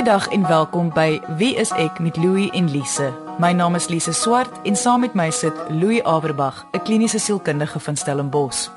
Goeiedag 0.00 0.28
en 0.32 0.46
welkom 0.48 0.86
by 0.96 1.20
Wie 1.36 1.50
is 1.60 1.70
ek 1.76 1.98
met 2.00 2.16
Louie 2.16 2.46
en 2.56 2.70
Lise. 2.72 3.10
My 3.36 3.50
naam 3.52 3.74
is 3.76 3.90
Lise 3.92 4.14
Swart 4.16 4.62
en 4.64 4.76
saam 4.76 5.02
met 5.04 5.12
my 5.12 5.26
sit 5.30 5.52
Louie 5.68 6.00
Averbag, 6.04 6.64
'n 6.72 6.82
kliniese 6.82 7.18
sielkundige 7.18 7.80
van 7.80 7.96
Stellenbosch. 7.96 8.70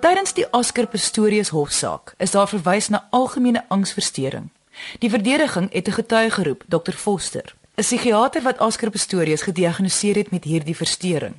Tydens 0.00 0.32
die 0.32 0.46
Oscar 0.52 0.86
Pistorius 0.86 1.48
hofsaak 1.48 2.14
is 2.18 2.30
daar 2.30 2.48
verwys 2.48 2.88
na 2.88 3.08
algemene 3.10 3.64
angsversteuring. 3.68 4.50
Die 4.98 5.10
verdediging 5.10 5.72
het 5.72 5.88
'n 5.88 5.98
getuie 5.98 6.30
geroep, 6.30 6.62
Dr 6.68 6.92
Foster, 6.92 7.56
'n 7.74 7.82
psigiater 7.82 8.42
wat 8.42 8.60
Oscar 8.60 8.90
Pistorius 8.90 9.42
gediagnoseer 9.42 10.14
het 10.14 10.30
met 10.30 10.44
hierdie 10.44 10.76
versteuring. 10.76 11.34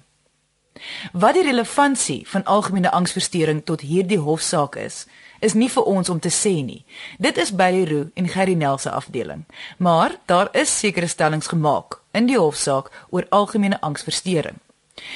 Wat 1.13 1.33
die 1.33 1.43
relevantie 1.43 2.27
van 2.27 2.43
algemene 2.43 2.91
angsversteuring 2.91 3.65
tot 3.65 3.81
hierdie 3.81 4.19
hofsaak 4.19 4.75
is, 4.75 5.05
is 5.41 5.53
nie 5.57 5.69
vir 5.69 5.87
ons 5.89 6.09
om 6.09 6.19
te 6.21 6.29
sê 6.29 6.53
nie. 6.65 6.83
Dit 7.19 7.37
is 7.41 7.51
Barry 7.51 7.83
Roo 7.89 8.09
en 8.15 8.29
Gerry 8.29 8.53
Nel 8.53 8.77
se 8.77 8.89
afdeling. 8.89 9.45
Maar 9.77 10.15
daar 10.25 10.49
is 10.53 10.79
sekere 10.79 11.07
stellings 11.07 11.47
gemaak 11.47 11.99
in 12.13 12.27
die 12.29 12.37
hofsaak 12.37 12.91
oor 13.09 13.25
algemene 13.29 13.81
angsversteuring. 13.81 14.59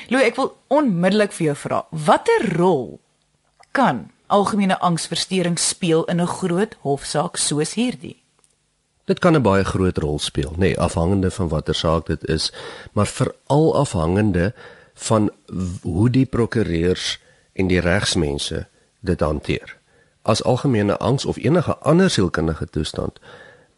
Lou, 0.10 0.22
ek 0.22 0.38
wil 0.40 0.54
onmiddellik 0.74 1.34
vir 1.36 1.52
jou 1.52 1.56
vra, 1.66 1.82
watter 1.92 2.50
rol 2.56 3.00
kan 3.76 4.06
algemene 4.34 4.78
angsversteuring 4.80 5.60
speel 5.62 6.06
in 6.10 6.22
'n 6.22 6.28
groot 6.28 6.76
hofsaak 6.82 7.38
soos 7.38 7.76
hierdie? 7.76 8.18
Dit 9.06 9.20
kan 9.20 9.36
'n 9.36 9.44
baie 9.44 9.64
groot 9.64 9.98
rol 9.98 10.20
speel, 10.20 10.52
nê, 10.52 10.58
nee, 10.58 10.80
afhangende 10.80 11.32
van 11.32 11.48
watter 11.48 11.76
saak 11.76 12.06
dit 12.06 12.24
is, 12.30 12.52
maar 12.94 13.08
veral 13.08 13.76
afhangende 13.76 14.54
van 14.94 15.30
hoe 15.82 16.10
die 16.10 16.26
prokureurs 16.26 17.20
en 17.54 17.68
die 17.68 17.80
regsmense 17.80 18.68
dit 19.02 19.20
hanteer 19.20 19.78
as 20.26 20.44
algemene 20.44 20.98
angs 20.98 21.26
of 21.26 21.38
enige 21.38 21.78
ander 21.78 22.10
sielkundige 22.10 22.66
toestand 22.70 23.20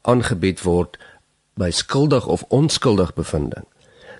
aangebied 0.08 0.62
word 0.64 0.98
by 1.60 1.70
skuldig 1.74 2.28
of 2.28 2.46
onskuldig 2.54 3.14
bevinding, 3.14 3.66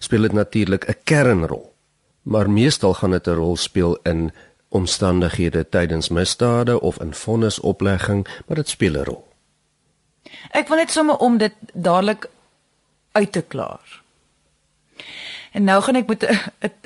speel 0.04 0.28
dit 0.28 0.34
natuurlik 0.34 0.88
'n 0.88 0.96
kernrol. 1.04 1.74
Maar 2.22 2.50
meestal 2.50 2.94
gaan 2.94 3.12
dit 3.12 3.28
'n 3.28 3.36
rol 3.36 3.56
speel 3.56 3.98
in 4.04 4.32
omstandighede 4.70 5.70
tydens 5.70 6.10
misdade 6.10 6.82
of 6.82 7.00
in 7.00 7.14
vonnisoplegging, 7.14 8.28
maar 8.46 8.56
dit 8.56 8.70
speel 8.70 8.94
'n 8.94 9.04
rol. 9.04 9.28
Ek 10.52 10.68
wil 10.68 10.78
net 10.78 10.92
sommer 10.92 11.18
om 11.18 11.38
dit 11.38 11.54
dadelik 11.74 12.30
uit 13.12 13.32
te 13.32 13.42
klaar. 13.42 14.04
En 15.58 15.64
nou 15.64 15.82
gaan 15.82 15.96
ek 15.96 16.08
met 16.08 16.22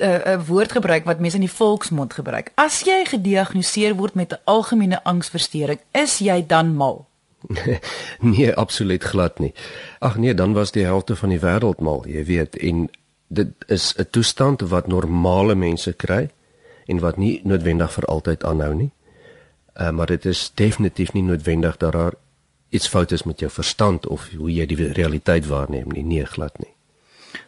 'n 0.00 0.44
woord 0.46 0.72
gebruik 0.72 1.04
wat 1.04 1.18
mense 1.20 1.36
in 1.36 1.44
die 1.44 1.56
volksmond 1.60 2.14
gebruik. 2.14 2.52
As 2.54 2.80
jy 2.80 3.04
gediagnoseer 3.04 3.94
word 3.94 4.14
met 4.14 4.32
'n 4.32 4.40
algemene 4.44 5.04
angsversteuring, 5.04 5.80
is 5.90 6.18
jy 6.18 6.46
dan 6.46 6.74
mal? 6.76 7.06
nee, 8.34 8.54
absoluut 8.54 9.04
glad 9.04 9.38
nie. 9.38 9.52
Ag 9.98 10.16
nee, 10.16 10.34
dan 10.34 10.52
was 10.52 10.70
die 10.70 10.84
helfte 10.84 11.16
van 11.16 11.28
die 11.28 11.40
wêreld 11.40 11.80
mal, 11.80 12.04
jy 12.08 12.24
weet, 12.24 12.56
en 12.56 12.88
dit 13.26 13.48
is 13.66 13.94
'n 13.98 14.06
toestand 14.10 14.60
wat 14.60 14.86
normale 14.86 15.54
mense 15.54 15.92
kry 15.92 16.30
en 16.86 16.98
wat 16.98 17.16
nie 17.16 17.40
noodwendig 17.44 17.92
vir 17.92 18.04
altyd 18.04 18.44
aanhou 18.44 18.74
nie. 18.74 18.90
Uh, 19.80 19.90
maar 19.90 20.06
dit 20.06 20.24
is 20.24 20.52
definitief 20.54 21.12
nie 21.12 21.22
noodwendig 21.22 21.76
dat 21.76 21.92
daar 21.92 22.12
iets 22.68 22.88
fout 22.88 23.12
is 23.12 23.22
met 23.22 23.40
jou 23.40 23.50
verstand 23.50 24.06
of 24.06 24.28
hoe 24.36 24.52
jy 24.52 24.66
die 24.66 24.92
realiteit 24.92 25.46
waarneem 25.46 25.88
nie, 25.88 26.04
nee 26.04 26.24
glad 26.24 26.58
nie. 26.58 26.71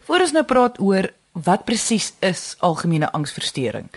Voor 0.06 0.20
ons 0.20 0.32
nou 0.32 0.44
praat 0.44 0.80
oor 0.80 1.10
wat 1.32 1.64
presies 1.64 2.12
is 2.20 2.56
algemene 2.58 3.12
angsversteuring. 3.12 3.88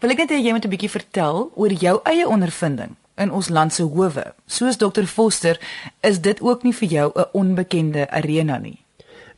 Wil 0.00 0.10
ek 0.10 0.18
net 0.24 0.30
hê 0.30 0.40
jy 0.42 0.52
moet 0.52 0.64
'n 0.64 0.70
bietjie 0.70 0.90
vertel 0.90 1.50
oor 1.54 1.72
jou 1.72 2.00
eie 2.04 2.28
ondervinding 2.28 2.96
in 3.16 3.30
ons 3.30 3.48
land 3.48 3.72
se 3.72 3.82
howe. 3.82 4.34
Soos 4.46 4.76
Dr 4.76 5.06
Foster, 5.06 5.58
is 6.00 6.20
dit 6.20 6.40
ook 6.40 6.62
nie 6.62 6.74
vir 6.74 6.88
jou 6.88 7.12
'n 7.14 7.26
onbekende 7.32 8.10
arena 8.10 8.58
nie. 8.58 8.78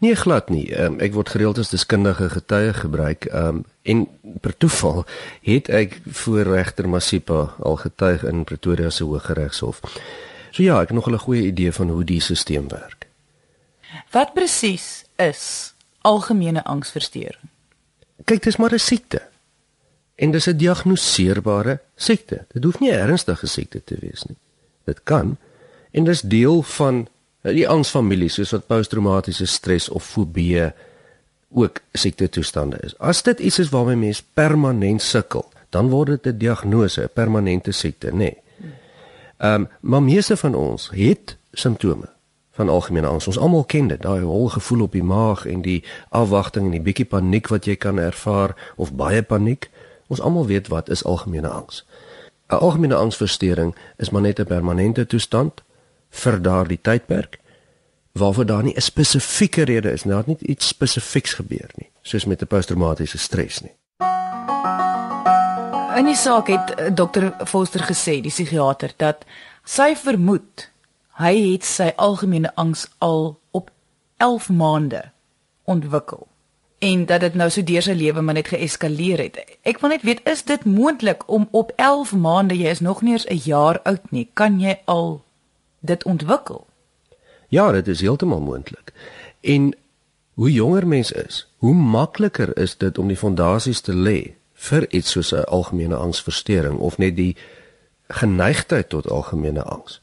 Nee 0.00 0.14
glad 0.14 0.48
nie. 0.48 0.70
Um, 0.72 1.00
ek 1.00 1.12
word 1.12 1.28
gereeld 1.28 1.58
as 1.58 1.68
deskundige 1.68 2.30
getuie 2.32 2.72
gebruik. 2.72 3.26
Um, 3.34 3.64
en 3.82 4.06
per 4.40 4.56
toeval 4.56 5.04
het 5.42 5.68
ek 5.68 6.00
voor 6.06 6.42
regter 6.42 6.88
Masipa 6.88 7.54
al 7.60 7.76
getuig 7.76 8.24
in 8.24 8.44
Pretoria 8.44 8.90
se 8.90 9.04
Hooggeregshof. 9.04 9.80
So 10.50 10.62
ja, 10.62 10.80
ek 10.80 10.88
het 10.88 10.96
nog 10.96 11.10
'n 11.10 11.18
goeie 11.18 11.42
idee 11.42 11.72
van 11.72 11.88
hoe 11.88 12.04
die 12.04 12.20
stelsel 12.20 12.64
werk. 12.68 13.06
Wat 14.10 14.32
presies 14.32 15.04
is 15.20 15.74
algemene 16.06 16.64
angsversteuring? 16.64 17.48
Kyk, 18.24 18.42
dis 18.42 18.56
maar 18.56 18.72
'n 18.72 18.78
siekte. 18.78 19.22
En 20.14 20.30
dis 20.30 20.46
'n 20.46 20.56
diagnoseerbare 20.56 21.80
siekte. 21.96 22.44
Dit 22.52 22.64
hoef 22.64 22.80
nie 22.80 22.90
'n 22.90 22.98
ernstige 23.08 23.46
siekte 23.46 23.84
te 23.84 23.96
wees 24.00 24.22
nie. 24.22 24.36
Dit 24.84 25.00
kan 25.02 25.36
en 25.90 26.04
dis 26.04 26.20
deel 26.20 26.62
van 26.62 27.08
die 27.42 27.68
angsfamilie 27.68 28.28
soos 28.28 28.50
wat 28.50 28.66
posttraumatiese 28.66 29.46
stres 29.46 29.88
of 29.88 30.04
fobie 30.04 30.72
ook 31.50 31.80
siekte 31.92 32.28
toestande 32.28 32.78
is. 32.82 32.98
As 32.98 33.22
dit 33.22 33.38
iets 33.38 33.58
is 33.58 33.68
waarmee 33.68 33.96
mens 33.96 34.22
permanent 34.22 35.02
sukkel, 35.02 35.48
dan 35.68 35.88
word 35.88 36.06
dit 36.06 36.26
'n 36.26 36.38
diagnose, 36.38 37.02
'n 37.02 37.10
permanente 37.12 37.72
siekte, 37.72 38.10
nê. 38.10 38.16
Nee. 38.16 38.36
Ehm, 39.36 39.60
um, 39.60 39.68
maar 39.80 40.02
meeste 40.02 40.36
van 40.36 40.54
ons 40.54 40.90
het 40.92 41.36
simptome 41.52 42.08
van 42.60 42.68
algemene 42.68 43.06
angs. 43.06 43.26
Ons 43.26 43.38
almal 43.38 43.64
ken 43.64 43.88
dit, 43.88 44.02
daai 44.02 44.20
hol 44.20 44.48
gevoel 44.52 44.82
op 44.84 44.92
die 44.92 45.04
maag 45.04 45.46
en 45.48 45.62
die 45.64 45.80
afwagting 46.08 46.68
en 46.68 46.76
die 46.76 46.84
bietjie 46.84 47.08
paniek 47.08 47.48
wat 47.48 47.64
jy 47.64 47.76
kan 47.80 47.98
ervaar 47.98 48.52
of 48.76 48.92
baie 48.92 49.22
paniek. 49.24 49.70
Ons 50.12 50.20
almal 50.20 50.46
weet 50.50 50.68
wat 50.68 50.90
is 50.92 51.04
algemene 51.04 51.48
angs. 51.48 51.84
'n 52.50 52.58
Algemene 52.58 52.94
angsversteuring 52.94 53.74
is 53.96 54.10
maar 54.10 54.22
net 54.22 54.40
'n 54.40 54.44
permanente 54.44 55.06
toestand 55.06 55.62
vir 56.10 56.42
daardie 56.42 56.80
tydperk 56.82 57.38
waarvoor 58.12 58.46
daar 58.46 58.62
nie 58.62 58.74
'n 58.76 58.80
spesifieke 58.80 59.62
rede 59.62 59.92
is, 59.92 60.04
nou 60.04 60.22
net 60.26 60.40
iets 60.40 60.66
spesifieks 60.66 61.34
gebeur 61.34 61.70
nie, 61.74 61.90
soos 62.02 62.24
met 62.24 62.42
'n 62.42 62.46
posttraumatiese 62.46 63.18
stres 63.18 63.60
nie. 63.60 63.74
In 65.96 66.04
die 66.04 66.16
saak 66.16 66.46
het 66.46 66.96
dokter 66.96 67.32
Foster 67.44 67.80
gesê, 67.80 68.20
die 68.20 68.30
psigiater, 68.30 68.92
dat 68.96 69.24
sy 69.64 69.96
vermoed 69.96 70.70
hy 71.20 71.52
het 71.52 71.64
sy 71.64 71.92
algemene 71.96 72.54
angs 72.54 72.86
al 72.98 73.38
op 73.50 73.70
11 74.16 74.48
maande 74.48 75.02
ontwikkel 75.64 76.26
en 76.80 77.06
dat 77.06 77.20
dit 77.20 77.34
nou 77.34 77.50
so 77.52 77.62
deur 77.62 77.84
sy 77.84 77.92
lewe 77.92 78.22
maar 78.24 78.38
net 78.38 78.48
geeskaleer 78.48 79.20
het. 79.20 79.36
Ek 79.68 79.82
wil 79.82 79.92
net 79.92 80.04
weet 80.06 80.22
is 80.28 80.42
dit 80.48 80.64
moontlik 80.64 81.26
om 81.28 81.44
op 81.50 81.74
11 81.76 82.14
maande, 82.16 82.56
jy 82.56 82.72
is 82.72 82.80
nog 82.80 83.02
nie 83.04 83.12
eens 83.12 83.28
'n 83.28 83.40
jaar 83.44 83.80
oud 83.84 84.10
nie, 84.10 84.28
kan 84.32 84.60
jy 84.60 84.78
al 84.84 85.22
dit 85.80 86.04
ontwikkel? 86.04 86.66
Ja, 87.48 87.72
dit 87.72 87.88
is 87.88 88.00
heeltemal 88.00 88.40
moontlik. 88.40 88.92
En 89.40 89.76
hoe 90.34 90.52
jonger 90.52 90.86
mens 90.86 91.12
is, 91.12 91.48
hoe 91.56 91.74
makliker 91.74 92.56
is 92.58 92.76
dit 92.76 92.98
om 92.98 93.08
die 93.08 93.16
fondasies 93.16 93.80
te 93.80 93.92
lê 93.92 94.34
vir 94.54 94.90
iets 94.90 95.10
soos 95.10 95.32
'n 95.32 95.44
algemene 95.44 95.96
angsversteuring 95.96 96.78
of 96.78 96.98
net 96.98 97.16
die 97.16 97.36
geneigtheid 98.08 98.88
tot 98.88 99.10
algemene 99.10 99.62
angs. 99.62 100.00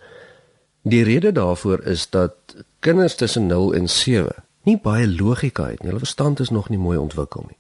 Die 0.88 1.04
rede 1.04 1.32
daarvoor 1.32 1.84
is 1.84 2.10
dat 2.10 2.34
kinders 2.80 3.16
tussen 3.16 3.48
0 3.48 3.74
en 3.74 3.90
7 3.90 4.44
nie 4.64 4.78
baie 4.78 5.08
logika 5.08 5.66
het 5.68 5.82
nie. 5.82 5.90
Hulle 5.90 6.04
verstand 6.04 6.40
is 6.40 6.50
nog 6.50 6.70
nie 6.70 6.80
mooi 6.80 6.98
ontwikkel 6.98 7.44
nie 7.48 7.58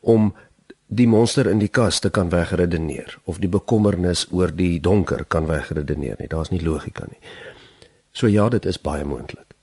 om 0.00 0.34
die 0.86 1.06
monster 1.08 1.48
in 1.48 1.58
die 1.58 1.68
kas 1.72 1.98
te 1.98 2.10
kan 2.10 2.28
wegredeneer 2.28 3.16
of 3.24 3.40
die 3.40 3.48
bekommernis 3.48 4.26
oor 4.30 4.52
die 4.52 4.80
donker 4.80 5.24
kan 5.24 5.46
wegredeneer 5.48 6.16
nie. 6.18 6.28
Daar's 6.28 6.52
nie 6.52 6.60
logika 6.62 7.08
nie. 7.08 7.20
So 8.12 8.28
ja, 8.28 8.48
dit 8.48 8.66
is 8.68 8.80
baie 8.80 9.04
moontlik. 9.04 9.56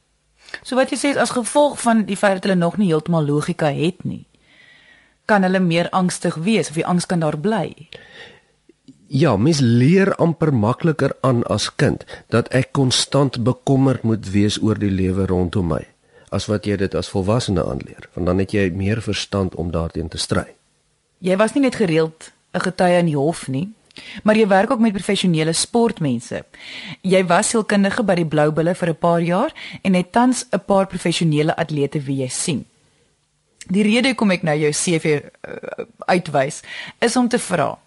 So 0.66 0.76
wat 0.76 0.92
jy 0.92 0.98
sê 0.98 1.14
is 1.14 1.22
as 1.22 1.34
gevolg 1.38 1.78
van 1.82 2.04
die 2.10 2.18
feit 2.18 2.42
dat 2.42 2.50
hulle 2.50 2.60
nog 2.60 2.78
nie 2.82 2.90
heeltemal 2.90 3.26
logika 3.26 3.70
het 3.72 4.04
nie, 4.04 4.26
kan 5.30 5.46
hulle 5.46 5.62
meer 5.64 5.90
angstig 5.96 6.36
wees 6.44 6.70
of 6.70 6.80
die 6.80 6.86
angs 6.86 7.06
kan 7.06 7.22
daar 7.24 7.38
bly. 7.40 7.70
Ja, 9.12 9.36
mens 9.36 9.60
leer 9.60 10.16
amper 10.16 10.54
makliker 10.56 11.12
aan 11.20 11.42
as 11.52 11.66
kind 11.76 12.06
dat 12.32 12.48
ek 12.56 12.70
konstant 12.72 13.42
bekommerd 13.44 14.06
moet 14.08 14.30
wees 14.32 14.56
oor 14.64 14.80
die 14.80 14.92
lewe 14.92 15.26
rondom 15.28 15.68
my 15.68 15.82
as 16.32 16.48
wat 16.48 16.64
jy 16.64 16.78
dit 16.80 16.96
as 16.96 17.10
volwassene 17.12 17.60
aanleer, 17.60 18.08
want 18.16 18.30
dan 18.30 18.40
het 18.40 18.54
jy 18.56 18.70
meer 18.72 19.02
verstand 19.04 19.58
om 19.60 19.74
daarteen 19.74 20.08
te 20.08 20.16
stry. 20.16 20.46
Jy 21.20 21.36
was 21.36 21.52
nie 21.58 21.66
net 21.66 21.76
gereeld 21.76 22.32
'n 22.56 22.64
getuie 22.64 23.00
in 23.00 23.12
die 23.12 23.18
hof 23.20 23.48
nie, 23.48 23.68
maar 24.24 24.38
jy 24.40 24.48
werk 24.48 24.72
ook 24.72 24.80
met 24.80 24.94
professionele 24.94 25.54
sportmense. 25.54 26.46
Jy 27.02 27.26
was 27.26 27.50
sielkundige 27.50 28.04
by 28.04 28.16
die 28.16 28.26
Blou 28.26 28.52
Bulle 28.52 28.76
vir 28.76 28.90
'n 28.90 28.96
paar 28.96 29.22
jaar 29.22 29.52
en 29.82 29.94
het 29.94 30.12
tans 30.12 30.46
'n 30.52 30.64
paar 30.66 30.88
professionele 30.88 31.56
atlete 31.56 32.00
wie 32.00 32.22
jy 32.24 32.30
sien. 32.30 32.66
Die 33.68 33.84
rede 33.84 34.08
hoekom 34.08 34.32
ek 34.32 34.44
nou 34.44 34.58
jou 34.58 34.72
CV 34.72 35.06
eh, 35.06 35.52
uitwys 36.08 36.62
is 37.00 37.16
om 37.16 37.28
te 37.28 37.40
vra 37.40 37.78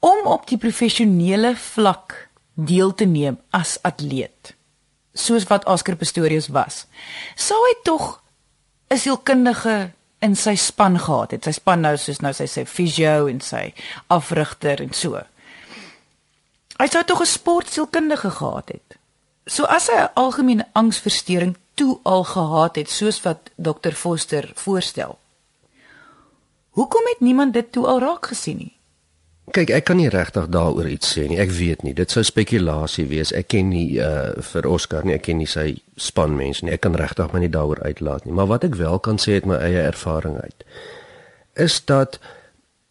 om 0.00 0.26
op 0.26 0.46
die 0.48 0.58
professionele 0.58 1.54
vlak 1.56 2.16
deel 2.54 2.94
te 2.94 3.04
neem 3.04 3.38
as 3.56 3.78
atleet 3.82 4.54
soos 5.14 5.46
wat 5.50 5.66
Oscar 5.66 5.96
Pistorius 6.00 6.50
was 6.56 6.84
sou 7.36 7.58
hy 7.66 7.74
tog 7.84 8.22
'n 8.90 8.98
sielkundige 8.98 9.92
in 10.20 10.36
sy 10.36 10.54
span 10.54 10.98
gehad 10.98 11.30
het 11.30 11.44
sy 11.44 11.52
span 11.52 11.80
nou 11.80 11.96
soos 11.96 12.20
nou 12.20 12.32
sy 12.32 12.46
sê 12.46 12.66
fisio 12.66 13.26
en 13.26 13.40
sy 13.40 13.72
afrigter 14.08 14.80
en 14.80 14.92
so 14.92 15.20
hy 16.78 16.86
sou 16.86 17.04
tog 17.04 17.20
'n 17.20 17.34
sportsielkundige 17.36 18.30
gehad 18.30 18.68
het 18.68 19.00
So 19.50 19.64
as 19.64 19.88
hy 19.90 19.98
'n 19.98 20.14
algemene 20.14 20.66
angsversteuring 20.72 21.56
toe 21.74 21.98
al 22.02 22.24
gehad 22.24 22.76
het 22.76 22.90
soos 22.90 23.22
wat 23.22 23.50
dokter 23.56 23.92
Foster 23.92 24.52
voorstel. 24.54 25.18
Hoekom 26.70 27.04
het 27.04 27.20
niemand 27.20 27.52
dit 27.52 27.72
toe 27.72 27.86
al 27.86 28.00
raak 28.00 28.26
gesien 28.26 28.56
nie? 28.56 28.79
Kyk, 29.50 29.70
ek 29.74 29.84
kan 29.88 29.98
nie 29.98 30.10
regtig 30.12 30.46
daaroor 30.52 30.86
iets 30.86 31.10
sê 31.16 31.24
nie. 31.26 31.38
Ek 31.42 31.50
weet 31.50 31.82
nie. 31.82 31.94
Dit 31.96 32.12
sou 32.14 32.22
spekulasie 32.26 33.06
wees. 33.10 33.32
Ek 33.34 33.48
ken 33.50 33.70
nie 33.72 33.98
uh 33.98 34.36
vir 34.52 34.68
Oscar 34.70 35.06
nie. 35.06 35.16
Ek 35.16 35.24
ken 35.26 35.40
nie 35.40 35.48
sy 35.50 35.80
spanmense 35.98 36.62
nie. 36.64 36.74
Ek 36.76 36.84
kan 36.86 36.98
regtig 36.98 37.32
maar 37.32 37.42
nie 37.42 37.50
daaroor 37.50 37.82
uitlaat 37.82 38.26
nie. 38.26 38.34
Maar 38.36 38.50
wat 38.52 38.66
ek 38.68 38.78
wel 38.78 39.00
kan 39.02 39.18
sê 39.18 39.40
uit 39.40 39.48
my 39.50 39.58
eie 39.64 39.82
ervaring 39.82 40.38
uit 40.38 40.66
is 41.58 41.80
dat 41.84 42.20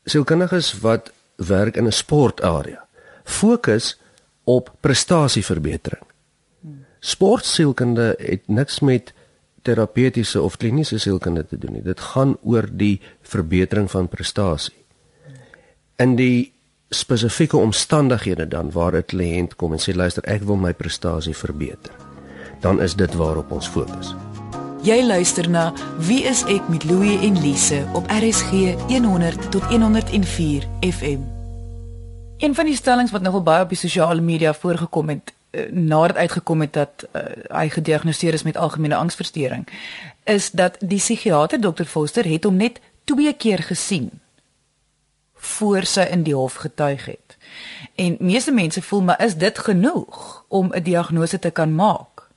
sielkundiges 0.06 0.74
wat 0.84 1.14
werk 1.38 1.78
in 1.80 1.88
'n 1.88 1.96
sportarea 1.96 2.84
fokus 3.24 3.98
op 4.44 4.74
prestasieverbetering. 4.82 6.04
Sportsielkunde 7.00 8.16
het 8.18 8.48
niks 8.48 8.80
met 8.80 9.14
terapeutiese 9.62 10.42
of 10.42 10.58
kliniese 10.58 11.00
sielkunde 11.00 11.46
te 11.48 11.58
doen 11.58 11.74
nie. 11.74 11.82
Dit 11.82 12.00
gaan 12.00 12.38
oor 12.44 12.68
die 12.72 13.02
verbetering 13.22 13.92
van 13.92 14.08
prestasie 14.08 14.80
in 16.00 16.16
die 16.16 16.52
spesifieke 16.90 17.58
omstandighede 17.58 18.48
dan 18.48 18.72
waar 18.72 18.96
'n 18.96 19.06
kliënt 19.06 19.56
kom 19.56 19.72
en 19.72 19.80
sê 19.80 19.96
luister 19.96 20.24
ek 20.24 20.42
wil 20.42 20.56
my 20.56 20.74
prestasie 20.74 21.36
verbeter 21.36 21.94
dan 22.60 22.82
is 22.82 22.96
dit 22.96 23.14
waarop 23.14 23.52
ons 23.52 23.68
fokus. 23.68 24.16
Jy 24.82 25.04
luister 25.04 25.50
na 25.50 25.74
wie 25.98 26.24
is 26.24 26.44
ek 26.44 26.70
met 26.70 26.84
Louie 26.84 27.20
en 27.20 27.42
Lise 27.42 27.84
op 27.94 28.08
RSG 28.08 28.52
100 28.88 29.52
tot 29.52 29.64
104 29.64 30.64
FM 30.80 31.20
een 32.40 32.56
van 32.56 32.66
die 32.66 32.76
stellings 32.76 33.12
wat 33.12 33.22
nogal 33.22 33.44
baie 33.44 33.64
op 33.64 33.70
die 33.70 33.78
sosiale 33.78 34.22
media 34.22 34.54
voorgekom 34.54 35.10
het 35.10 35.34
eh, 35.50 35.72
nadat 35.72 36.16
uitgekom 36.16 36.62
het 36.62 36.74
dat 36.74 37.08
uh, 37.12 37.22
hy 37.48 37.70
gediagnoseer 37.70 38.34
is 38.34 38.44
met 38.44 38.58
algemene 38.58 38.96
angsversteuring 38.96 39.68
is 40.24 40.52
dat 40.52 40.78
die 40.80 40.98
psigiater 40.98 41.60
Dr 41.60 41.84
Foster 41.84 42.26
het 42.26 42.44
hom 42.44 42.56
net 42.56 42.80
twee 43.04 43.34
keer 43.34 43.60
gesien 43.60 44.10
voor 45.40 45.84
sy 45.84 46.02
in 46.12 46.24
die 46.24 46.36
hof 46.36 46.54
getuig 46.54 47.06
het. 47.06 47.38
En 47.96 48.18
meeste 48.20 48.52
mense 48.52 48.82
voel 48.82 49.02
maar 49.02 49.24
is 49.24 49.36
dit 49.36 49.60
genoeg 49.60 50.46
om 50.48 50.72
'n 50.74 50.84
diagnose 50.84 51.40
te 51.40 51.50
kan 51.50 51.76
maak? 51.76 52.28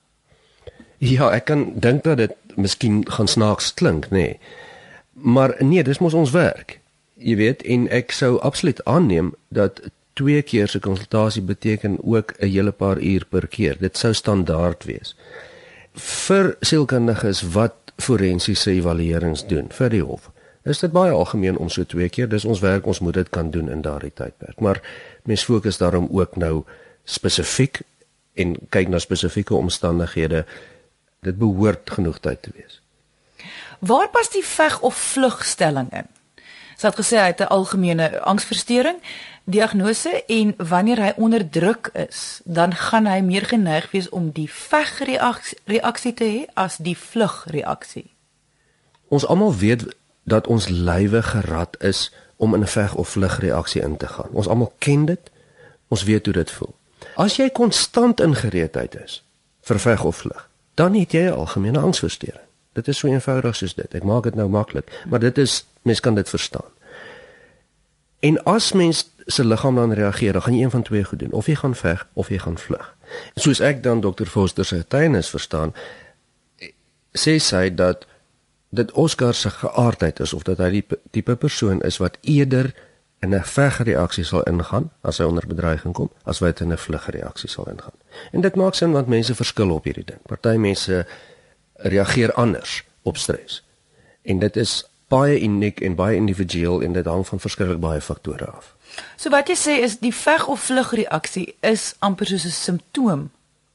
Ja, 0.98 1.30
ek 1.30 1.44
kan 1.44 1.72
dink 1.74 2.04
dat 2.04 2.16
dit 2.16 2.34
miskien 2.54 3.10
gaan 3.10 3.28
snaaks 3.28 3.74
klink, 3.74 4.04
nê. 4.04 4.10
Nee. 4.10 4.38
Maar 5.12 5.54
nee, 5.58 5.82
dis 5.82 5.98
mos 5.98 6.14
ons 6.14 6.30
werk. 6.30 6.80
Jy 7.14 7.36
weet, 7.36 7.62
en 7.62 7.88
ek 7.88 8.10
sou 8.10 8.40
absoluut 8.40 8.84
aanneem 8.84 9.34
dat 9.48 9.80
twee 10.12 10.42
keer 10.42 10.68
se 10.68 10.78
konsultasie 10.78 11.42
beteken 11.42 11.98
ook 12.02 12.32
'n 12.38 12.46
hele 12.46 12.70
paar 12.70 12.98
uur 12.98 13.26
per 13.28 13.46
keer. 13.46 13.76
Dit 13.78 13.98
sou 13.98 14.12
standaard 14.12 14.84
wees. 14.84 15.16
Vir 15.92 16.56
sielkundiges 16.60 17.42
wat 17.42 17.74
forensiese 17.96 18.70
evaluerings 18.70 19.46
doen 19.46 19.66
vir 19.68 19.88
die 19.88 20.02
hof 20.02 20.31
is 20.70 20.78
dit 20.78 20.92
baie 20.92 21.10
algemeen 21.10 21.56
om 21.56 21.68
so 21.68 21.84
twee 21.84 22.08
keer. 22.08 22.28
Dis 22.28 22.44
ons 22.44 22.60
werk, 22.60 22.86
ons 22.86 23.00
moet 23.00 23.14
dit 23.14 23.28
kan 23.28 23.50
doen 23.50 23.68
in 23.68 23.82
daardie 23.82 24.12
tydperk. 24.14 24.60
Maar 24.60 24.82
mens 25.22 25.44
fokus 25.44 25.78
daarom 25.78 26.08
ook 26.10 26.36
nou 26.36 26.62
spesifiek 27.04 27.80
en 28.34 28.56
kyk 28.68 28.88
na 28.88 28.98
spesifieke 28.98 29.54
omstandighede. 29.54 30.44
Dit 31.20 31.38
behoort 31.38 31.90
genoeg 31.90 32.18
tyd 32.20 32.42
te 32.42 32.50
wees. 32.54 32.80
Waar 33.78 34.08
pas 34.08 34.30
die 34.30 34.44
veg 34.46 34.80
of 34.80 34.94
vlugstelling 34.94 35.90
in? 35.92 36.06
Sy 36.78 36.86
het 36.90 36.98
gesê 36.98 37.18
hy 37.18 37.30
het 37.30 37.40
'n 37.40 37.50
algemene 37.50 38.20
angsversteuring 38.20 38.98
diagnose 39.44 40.24
en 40.26 40.54
wanneer 40.56 41.00
hy 41.02 41.12
onder 41.16 41.50
druk 41.50 41.90
is, 41.92 42.40
dan 42.44 42.74
gaan 42.74 43.06
hy 43.06 43.20
meer 43.20 43.46
geneig 43.46 43.90
wees 43.90 44.08
om 44.08 44.30
die 44.30 44.50
vegreaksie 44.50 46.14
te 46.14 46.24
hê 46.24 46.44
as 46.54 46.76
die 46.76 46.96
vlugreaksie. 46.98 48.10
Ons 49.08 49.26
almal 49.26 49.54
weet 49.54 49.84
dat 50.22 50.46
ons 50.46 50.68
lywe 50.68 51.22
gerad 51.22 51.76
is 51.80 52.12
om 52.36 52.54
in 52.54 52.60
'n 52.60 52.66
veg 52.66 52.94
of 52.94 53.08
vlug 53.08 53.38
reaksie 53.38 53.82
in 53.82 53.96
te 53.96 54.06
gaan. 54.06 54.28
Ons 54.30 54.48
almal 54.48 54.72
ken 54.78 55.04
dit. 55.04 55.30
Ons 55.88 56.02
weet 56.02 56.24
hoe 56.24 56.34
dit 56.34 56.50
voel. 56.50 56.74
As 57.14 57.36
jy 57.36 57.50
konstant 57.50 58.20
in 58.20 58.34
gereedheid 58.34 58.94
is 59.04 59.24
vir 59.60 59.78
veg 59.80 60.04
of 60.04 60.16
vlug, 60.16 60.48
dan 60.74 60.94
het 60.94 61.12
jy 61.12 61.20
'n 61.20 61.32
algemene 61.32 61.78
angsversteuring. 61.78 62.46
Dit 62.72 62.88
is 62.88 62.98
so 62.98 63.08
eenvoudig 63.08 63.56
soos 63.56 63.74
dit. 63.74 63.94
Ek 63.94 64.02
maak 64.02 64.22
dit 64.22 64.34
nou 64.34 64.48
maklik, 64.48 65.02
maar 65.08 65.18
dit 65.18 65.38
is 65.38 65.66
mens 65.82 66.00
kan 66.00 66.14
dit 66.14 66.28
verstaan. 66.28 66.70
En 68.20 68.44
as 68.44 68.72
mens 68.72 69.10
se 69.26 69.44
liggaam 69.44 69.74
dan 69.74 69.92
reageer, 69.92 70.32
dan 70.32 70.42
gaan 70.42 70.54
jy 70.54 70.62
een 70.62 70.70
van 70.70 70.82
twee 70.82 71.04
goed 71.04 71.18
doen. 71.18 71.32
Of 71.32 71.46
jy 71.46 71.54
gaan 71.54 71.74
veg 71.74 72.06
of 72.12 72.28
jy 72.28 72.38
gaan 72.38 72.58
vlug. 72.58 72.96
Soos 73.34 73.60
ek 73.60 73.82
dan 73.82 74.00
dokter 74.00 74.26
Foster 74.26 74.64
se 74.64 74.76
getuienis 74.76 75.28
verstaan, 75.28 75.74
sê 77.12 77.36
sy 77.38 77.74
dat 77.74 78.06
dit 78.72 78.92
Oscar 78.92 79.34
se 79.34 79.50
geaardheid 79.50 80.20
is 80.20 80.32
of 80.32 80.42
dat 80.42 80.58
hy 80.58 80.70
die 80.70 80.86
tipe 81.10 81.36
persoon 81.36 81.82
is 81.84 81.98
wat 82.00 82.16
eerder 82.20 82.72
in 83.20 83.34
'n 83.34 83.44
vegreaksie 83.44 84.24
sal 84.24 84.42
ingaan 84.42 84.90
as 85.00 85.18
hy 85.18 85.24
onder 85.24 85.46
bedreiging 85.46 85.94
kom 85.94 86.10
as 86.24 86.38
wat 86.38 86.60
in 86.60 86.72
'n 86.72 86.78
vlugreaksie 86.78 87.48
sal 87.48 87.68
ingaan. 87.68 87.98
En 88.32 88.40
dit 88.40 88.54
maak 88.54 88.74
sin 88.74 88.92
want 88.92 89.06
mense 89.06 89.34
verskil 89.34 89.70
op 89.70 89.84
hierdie 89.84 90.04
ding. 90.04 90.22
Party 90.22 90.56
mense 90.56 91.06
reageer 91.74 92.32
anders 92.32 92.84
op 93.02 93.16
stres. 93.16 93.62
En 94.22 94.38
dit 94.38 94.56
is 94.56 94.84
baie 95.08 95.40
uniek 95.40 95.80
en 95.80 95.94
baie 95.94 96.16
individueel 96.16 96.82
en 96.82 96.92
dit 96.92 97.06
hang 97.06 97.26
van 97.26 97.40
verskeie 97.40 97.76
baie 97.76 98.00
faktore 98.00 98.46
af. 98.46 98.76
So 99.16 99.30
wat 99.30 99.48
jy 99.48 99.56
sê 99.56 99.82
is 99.82 99.98
die 99.98 100.14
veg 100.14 100.46
of 100.46 100.60
vlugreaksie 100.60 101.54
is 101.60 101.94
amper 101.98 102.26
soos 102.26 102.44
'n 102.44 102.50
simptoom 102.50 103.30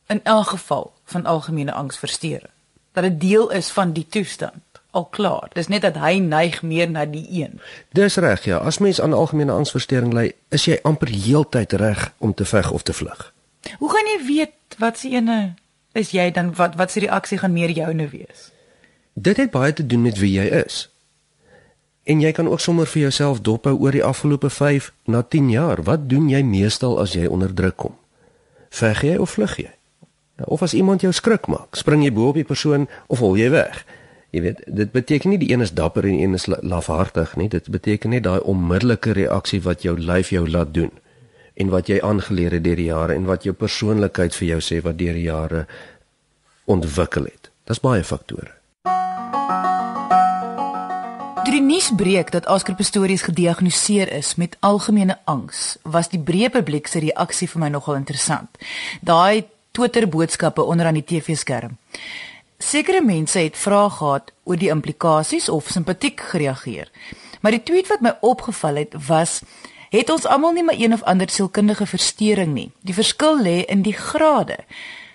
in 0.07 0.23
elk 0.23 0.47
geval 0.47 0.93
van 1.03 1.25
algemene 1.25 1.71
angsversteuring. 1.71 2.51
Dat 2.91 3.03
dit 3.03 3.19
deel 3.19 3.51
is 3.51 3.69
van 3.69 3.91
die 3.93 4.07
toestand 4.09 4.66
al 4.97 5.05
klaar. 5.13 5.51
Dis 5.53 5.69
net 5.71 5.85
dat 5.85 5.99
hy 6.01 6.17
neig 6.23 6.61
meer 6.65 6.89
na 6.89 7.05
die 7.05 7.25
een. 7.29 7.59
Dis 7.97 8.17
reg, 8.23 8.43
ja. 8.49 8.57
As 8.57 8.81
mens 8.83 9.01
aan 9.01 9.13
algemene 9.13 9.53
angsversteuring 9.53 10.13
ly, 10.17 10.31
is 10.49 10.65
jy 10.65 10.79
amper 10.87 11.11
heeltyd 11.13 11.77
reg 11.77 12.09
om 12.17 12.33
te 12.33 12.45
veg 12.45 12.71
of 12.73 12.83
te 12.87 12.95
vlug. 12.97 13.29
Hoe 13.77 13.89
gaan 13.91 14.11
jy 14.15 14.19
weet 14.27 14.77
wat 14.81 14.97
se 14.97 15.13
ene 15.13 15.55
is 15.97 16.13
jy 16.13 16.29
dan 16.31 16.53
wat 16.57 16.75
wat 16.77 16.93
se 16.93 17.01
reaksie 17.01 17.39
gaan 17.41 17.53
meer 17.53 17.73
joune 17.73 18.09
wees? 18.09 18.51
Dit 19.13 19.37
het 19.41 19.51
baie 19.51 19.73
te 19.73 19.85
doen 19.85 20.01
met 20.05 20.17
wie 20.21 20.33
jy 20.37 20.45
is. 20.65 20.87
En 22.07 22.21
jy 22.21 22.31
kan 22.31 22.47
ook 22.47 22.61
sommer 22.63 22.87
vir 22.87 23.07
jouself 23.07 23.41
dophou 23.41 23.73
oor 23.75 23.91
die 23.91 24.03
afgelope 24.03 24.49
5 24.49 24.91
na 25.11 25.21
10 25.21 25.49
jaar. 25.49 25.81
Wat 25.83 26.05
doen 26.09 26.29
jy 26.29 26.43
meestal 26.43 26.99
as 27.01 27.17
jy 27.17 27.25
onder 27.27 27.53
druk 27.53 27.75
kom? 27.75 27.97
Veg 28.69 29.01
jy 29.03 29.17
of 29.17 29.35
vlug 29.35 29.57
jy? 29.57 29.71
Of 30.45 30.61
as 30.61 30.73
iemand 30.77 31.01
jou 31.01 31.11
skrik 31.13 31.47
maak, 31.49 31.75
spring 31.75 32.03
jy 32.05 32.13
bo 32.13 32.29
op 32.29 32.37
die 32.37 32.45
persoon 32.45 32.85
of 33.07 33.19
hol 33.19 33.35
jy 33.37 33.49
weg? 33.49 33.81
Jy 34.35 34.41
weet, 34.43 34.63
dit 34.67 34.91
beteken 34.91 35.31
nie 35.31 35.39
die 35.39 35.51
een 35.53 35.63
is 35.63 35.71
dapper 35.71 36.03
en 36.03 36.17
die 36.17 36.23
een 36.25 36.35
is 36.35 36.47
lafhartig 36.47 37.35
nie. 37.39 37.47
Dit 37.49 37.69
beteken 37.71 38.11
net 38.11 38.25
daai 38.27 38.39
onmiddellike 38.39 39.15
reaksie 39.15 39.61
wat 39.63 39.85
jou 39.87 39.95
lyf 39.99 40.33
jou 40.35 40.43
laat 40.49 40.73
doen 40.73 40.91
en 41.57 41.71
wat 41.73 41.87
jy 41.89 41.97
aangeleer 42.05 42.53
het 42.59 42.63
deur 42.63 42.77
die 42.77 42.91
jare 42.91 43.15
en 43.17 43.25
wat 43.25 43.47
jou 43.47 43.55
persoonlikheid 43.55 44.35
vir 44.35 44.47
jou 44.47 44.59
sê 44.61 44.81
wat 44.85 44.99
deur 44.99 45.15
die 45.17 45.25
jare 45.25 45.65
ontwikkel 46.69 47.31
het. 47.31 47.49
Dit's 47.65 47.81
baie 47.81 48.03
faktore. 48.03 48.53
Die 51.47 51.61
nuusbreek 51.63 52.29
dat 52.31 52.45
Oscar 52.51 52.75
Pistorius 52.75 53.23
gediagnoseer 53.25 54.11
is 54.11 54.35
met 54.35 54.57
algemene 54.59 55.15
angs, 55.25 55.77
was 55.81 56.11
die 56.11 56.19
breë 56.19 56.51
publiek 56.53 56.91
se 56.91 56.99
reaksie 56.99 57.47
vir 57.49 57.61
my 57.63 57.69
nogal 57.73 57.95
interessant. 57.95 58.59
Daai 59.01 59.47
Twitter 59.71 60.05
boodskappe 60.11 60.61
onder 60.61 60.85
aan 60.85 60.99
die 60.99 61.07
TV-skerm. 61.07 61.77
Sekere 62.57 63.01
mense 63.05 63.39
het 63.39 63.57
vrae 63.57 63.89
gehad 63.89 64.31
oor 64.43 64.57
die 64.57 64.69
implikasies 64.73 65.49
of 65.49 65.67
simpatiek 65.69 66.21
gereageer. 66.31 66.89
Maar 67.41 67.51
die 67.51 67.63
tweet 67.63 67.87
wat 67.87 68.01
my 68.01 68.15
opgeval 68.21 68.75
het 68.75 68.95
was 69.07 69.41
het 69.89 70.09
ons 70.09 70.25
almal 70.25 70.51
nie 70.51 70.63
maar 70.63 70.75
een 70.77 70.93
of 70.93 71.03
ander 71.03 71.29
sielkundige 71.29 71.85
verstoring 71.85 72.53
nie. 72.53 72.71
Die 72.81 72.93
verskil 72.93 73.41
lê 73.41 73.61
in 73.65 73.81
die 73.81 73.93
grade. 73.93 74.57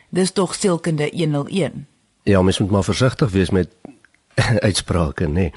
Dis 0.09 0.33
tog 0.33 0.55
sielkunde 0.55 1.11
101. 1.13 1.87
Ja, 2.23 2.43
mens 2.43 2.59
moet 2.59 2.71
maar 2.71 2.85
versigtig 2.85 3.31
wees 3.31 3.51
met 3.51 3.69
uitsprake, 4.69 5.27
nê. 5.27 5.33
Nee. 5.33 5.53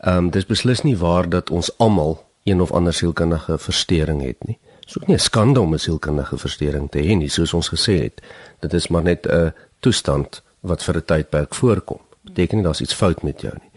Ehm 0.00 0.16
um, 0.16 0.30
dis 0.30 0.46
beslis 0.46 0.82
nie 0.82 0.96
waar 0.96 1.28
dat 1.28 1.50
ons 1.50 1.78
almal 1.78 2.24
een 2.42 2.60
of 2.60 2.72
ander 2.72 2.94
sielkundige 2.94 3.58
verstoring 3.58 4.22
het 4.22 4.46
nie. 4.46 4.58
Dis 4.84 4.98
ook 4.98 5.06
nie 5.06 5.16
'n 5.16 5.20
skande 5.20 5.60
om 5.60 5.74
'n 5.74 5.78
sielkundige 5.78 6.38
verstoring 6.38 6.90
te 6.90 6.98
hê 6.98 7.16
nie, 7.16 7.28
soos 7.28 7.52
ons 7.54 7.68
gesê 7.68 8.02
het. 8.02 8.22
Dit 8.58 8.72
is 8.72 8.88
maar 8.88 9.02
net 9.02 9.26
'n 9.26 9.52
toestand 9.80 10.42
wat 10.60 10.84
vir 10.84 10.96
'n 10.96 11.04
tydperk 11.04 11.54
voorkom. 11.54 12.00
Beteken 12.20 12.56
nie 12.56 12.64
daar's 12.64 12.80
iets 12.80 12.94
fout 12.94 13.22
met 13.22 13.40
jou 13.40 13.54
nie. 13.60 13.70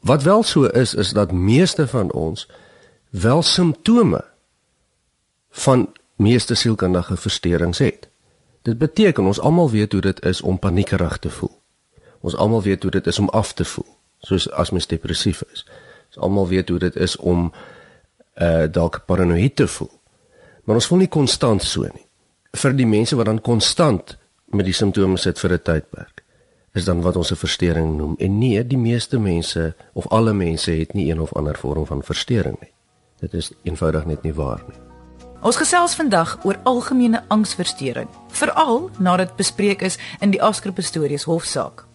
Wat 0.00 0.22
wel 0.22 0.42
so 0.42 0.64
is 0.64 0.94
is 0.94 1.12
dat 1.12 1.32
meeste 1.32 1.88
van 1.88 2.12
ons 2.12 2.48
wel 3.10 3.42
simptome 3.42 4.24
van 5.50 5.92
meeste 6.16 6.54
sielkundige 6.54 7.16
versteurings 7.16 7.78
het. 7.78 8.08
Dit 8.62 8.78
beteken 8.78 9.24
ons 9.24 9.40
almal 9.40 9.70
weet 9.70 9.92
hoe 9.92 10.00
dit 10.00 10.24
is 10.24 10.40
om 10.40 10.58
paniekerig 10.58 11.18
te 11.18 11.30
voel. 11.30 11.60
Ons 12.20 12.36
almal 12.36 12.62
weet 12.62 12.82
hoe 12.82 12.90
dit 12.90 13.06
is 13.06 13.18
om 13.18 13.28
af 13.28 13.52
te 13.52 13.64
voel, 13.64 13.96
soos 14.18 14.50
as 14.50 14.70
mens 14.70 14.86
depressief 14.86 15.42
is. 15.52 15.66
Ons 16.06 16.18
almal 16.18 16.48
weet 16.48 16.68
hoe 16.68 16.78
dit 16.78 16.96
is 16.96 17.16
om 17.16 17.52
uh 18.34 18.64
dalk 18.72 19.02
paranoïed 19.06 19.56
te 19.56 19.66
voel. 19.68 19.90
Maar 20.64 20.74
ons 20.74 20.86
voel 20.86 20.98
nie 20.98 21.08
konstant 21.08 21.62
so 21.62 21.82
nie. 21.82 22.06
vir 22.50 22.74
die 22.74 22.86
mense 22.86 23.16
wat 23.16 23.28
dan 23.28 23.40
konstant 23.40 24.16
met 24.50 24.64
die 24.64 24.74
simptome 24.74 25.16
sit 25.18 25.38
vir 25.38 25.52
'n 25.52 25.62
tydperk 25.62 26.24
is 26.74 26.84
dan 26.84 27.02
wat 27.02 27.16
ons 27.16 27.30
'n 27.32 27.36
verstoring 27.36 27.96
noem 27.96 28.14
en 28.18 28.38
nee 28.38 28.66
die 28.66 28.78
meeste 28.78 29.18
mense 29.18 29.74
of 29.92 30.06
alle 30.08 30.32
mense 30.32 30.70
het 30.70 30.94
nie 30.94 31.10
een 31.10 31.20
of 31.20 31.32
ander 31.32 31.56
vorm 31.56 31.86
van 31.86 32.02
verstoring 32.02 32.56
nie 32.60 32.72
dit 33.20 33.34
is 33.34 33.52
eenvoudig 33.62 34.06
net 34.06 34.22
nie 34.22 34.34
waar 34.34 34.62
nie 34.68 34.90
Ons 35.40 35.56
gesels 35.56 35.94
vandag 35.96 36.34
oor 36.44 36.58
algemene 36.68 37.22
angsversteuring, 37.32 38.08
veral 38.28 38.90
nadat 38.98 39.36
bespreek 39.36 39.80
is 39.82 39.96
in 40.20 40.30
die 40.30 40.42
Asker 40.42 40.72
Pistorius 40.72 41.24
hofsaak. 41.24 41.86